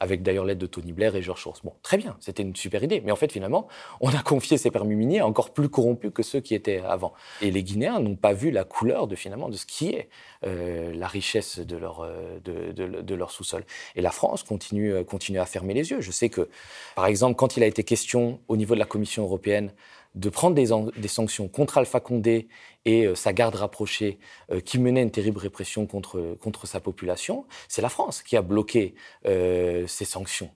avec 0.00 0.22
d'ailleurs 0.22 0.46
l'aide 0.46 0.58
de 0.58 0.66
Tony 0.66 0.92
Blair 0.92 1.14
et 1.14 1.22
George 1.22 1.42
Soros. 1.42 1.58
Bon, 1.62 1.74
très 1.82 1.98
bien, 1.98 2.16
c'était 2.20 2.42
une 2.42 2.56
super 2.56 2.82
idée. 2.82 3.02
Mais 3.04 3.12
en 3.12 3.16
fait, 3.16 3.30
finalement, 3.30 3.68
on 4.00 4.08
a 4.08 4.22
confié 4.22 4.58
ces 4.58 4.70
permis 4.70 4.96
miniers 4.96 5.20
encore 5.20 5.50
plus 5.50 5.68
corrompus 5.68 6.10
que 6.12 6.22
ceux 6.22 6.40
qui 6.40 6.54
étaient 6.54 6.80
avant. 6.80 7.12
Et 7.42 7.50
les 7.50 7.62
Guinéens 7.62 8.00
n'ont 8.00 8.16
pas 8.16 8.32
vu 8.32 8.50
la 8.50 8.64
couleur 8.64 9.06
de 9.06 9.14
finalement 9.14 9.48
de 9.48 9.56
ce 9.56 9.66
qui 9.66 9.90
est 9.90 10.08
euh, 10.44 10.92
la 10.94 11.06
richesse 11.06 11.58
de 11.58 11.76
leur, 11.76 12.00
euh, 12.00 12.40
de, 12.40 13.14
leur 13.14 13.30
sous-sol. 13.30 13.64
Et 13.94 14.00
la 14.00 14.10
France 14.10 14.42
continue, 14.42 14.94
euh, 14.94 15.04
continue 15.04 15.38
à 15.38 15.44
fermer 15.44 15.74
les 15.74 15.90
yeux. 15.90 16.00
Je 16.00 16.10
sais 16.10 16.30
que, 16.30 16.48
par 16.96 17.06
exemple, 17.06 17.36
quand 17.36 17.58
il 17.58 17.62
a 17.62 17.66
été 17.66 17.84
question 17.84 18.40
au 18.48 18.56
niveau 18.56 18.74
de 18.74 18.80
la 18.80 18.86
Commission 18.86 19.22
européenne 19.24 19.70
de 20.14 20.28
prendre 20.28 20.54
des, 20.56 21.08
sanctions 21.08 21.48
contre 21.48 21.78
Alpha 21.78 22.00
Condé 22.00 22.48
et 22.84 23.06
euh, 23.06 23.14
sa 23.14 23.32
garde 23.32 23.54
rapprochée 23.54 24.18
euh, 24.50 24.60
qui 24.60 24.78
menait 24.78 25.02
une 25.02 25.10
terrible 25.10 25.38
répression 25.38 25.86
contre, 25.86 26.36
contre 26.40 26.66
sa 26.66 26.80
population, 26.80 27.46
c'est 27.68 27.82
la 27.82 27.88
France 27.88 28.22
qui 28.22 28.36
a 28.36 28.42
bloqué 28.42 28.94
euh, 29.26 29.86
ces 29.86 30.04
sanctions. 30.04 30.50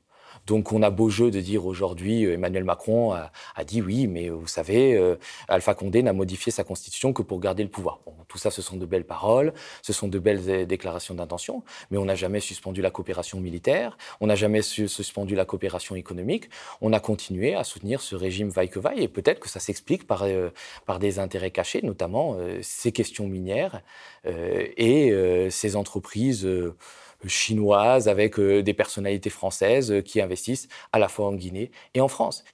Donc 0.46 0.72
on 0.72 0.82
a 0.82 0.90
beau 0.90 1.08
jeu 1.08 1.30
de 1.30 1.40
dire 1.40 1.66
aujourd'hui, 1.66 2.26
euh, 2.26 2.34
Emmanuel 2.34 2.64
Macron 2.64 3.12
a, 3.12 3.30
dit 3.64 3.80
oui, 3.80 4.06
mais 4.06 4.28
vous 4.28 4.46
savez, 4.46 4.94
euh, 4.94 5.16
Alpha 5.48 5.74
Condé 5.74 6.02
n'a 6.02 6.12
modifié 6.12 6.52
sa 6.52 6.64
constitution 6.64 7.12
que 7.12 7.22
pour 7.22 7.40
garder 7.40 7.62
le 7.62 7.70
pouvoir. 7.70 8.00
tout 8.28 8.38
ça, 8.38 8.50
ce 8.50 8.60
sont 8.60 8.76
de 8.76 8.84
belles 8.86 9.06
paroles, 9.06 9.54
ce 9.82 9.92
sont 9.92 10.08
de 10.08 10.18
belles 10.18 10.42
euh, 10.48 10.66
déclarations 10.66 11.14
d'intention, 11.14 11.62
mais 11.90 11.98
on 11.98 12.04
n'a 12.04 12.14
jamais 12.14 12.40
suspendu 12.40 12.82
la 12.82 12.90
coopération 12.90 13.40
militaire, 13.40 13.96
on 14.20 14.26
n'a 14.26 14.34
jamais 14.34 14.60
suspendu 14.62 15.34
la 15.34 15.44
coopération 15.44 15.94
économique, 15.94 16.50
on 16.80 16.92
a 16.92 17.00
continué 17.00 17.54
à 17.54 17.64
soutenir 17.64 18.00
ce 18.00 18.14
régime 18.14 18.50
vaille 18.50 18.68
que 18.68 18.78
vaille, 18.78 19.02
et 19.02 19.08
peut-être 19.08 19.40
que 19.40 19.48
ça 19.48 19.60
s'explique 19.60 20.06
par, 20.06 20.26
par 20.84 20.98
des 20.98 21.18
intérêts 21.18 21.50
cachés, 21.50 21.80
notamment 21.82 22.36
ces 22.62 22.92
questions 22.92 23.26
minières 23.26 23.82
et 24.24 25.48
ces 25.50 25.76
entreprises 25.76 26.46
chinoises 27.28 28.08
avec 28.08 28.38
euh, 28.38 28.62
des 28.62 28.74
personnalités 28.74 29.30
françaises 29.30 29.90
euh, 29.90 30.00
qui 30.00 30.20
investissent 30.20 30.68
à 30.92 30.98
la 30.98 31.08
fois 31.08 31.26
en 31.26 31.34
Guinée 31.34 31.70
et 31.94 32.00
en 32.00 32.08
France. 32.08 32.44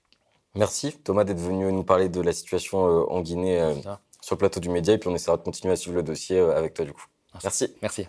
Merci 0.55 0.93
Thomas 1.05 1.25
d'être 1.25 1.41
venu 1.41 1.71
nous 1.73 1.85
parler 1.85 2.09
de 2.09 2.21
la 2.21 2.33
situation 2.33 2.87
euh, 2.87 3.05
en 3.09 3.21
Guinée 3.21 3.75
sur 4.21 4.35
le 4.35 4.39
plateau 4.39 4.61
du 4.61 4.69
Média 4.69 4.95
et 4.95 4.99
puis 4.99 5.09
on 5.09 5.15
essaiera 5.15 5.37
de 5.37 5.43
continuer 5.43 5.73
à 5.73 5.77
suivre 5.77 5.97
le 5.97 6.03
dossier 6.03 6.39
avec 6.39 6.75
toi 6.75 6.85
du 6.85 6.93
coup. 6.93 7.05
Merci. 7.43 7.75
Merci. 7.81 8.07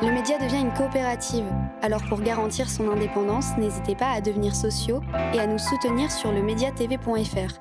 Le 0.00 0.10
média 0.10 0.38
devient 0.38 0.60
une 0.60 0.72
coopérative. 0.72 1.44
Alors 1.80 2.02
pour 2.08 2.20
garantir 2.20 2.68
son 2.68 2.90
indépendance, 2.90 3.56
n'hésitez 3.58 3.94
pas 3.94 4.10
à 4.10 4.20
devenir 4.20 4.54
sociaux 4.54 5.00
et 5.34 5.38
à 5.38 5.46
nous 5.46 5.58
soutenir 5.58 6.10
sur 6.10 6.32
le 6.32 6.42
mediatv.fr. 6.42 7.60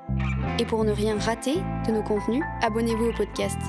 Et 0.57 0.65
pour 0.65 0.83
ne 0.83 0.91
rien 0.91 1.19
rater 1.19 1.55
de 1.85 1.91
nos 1.91 2.03
contenus, 2.03 2.43
abonnez-vous 2.61 3.09
au 3.09 3.13
podcast. 3.13 3.59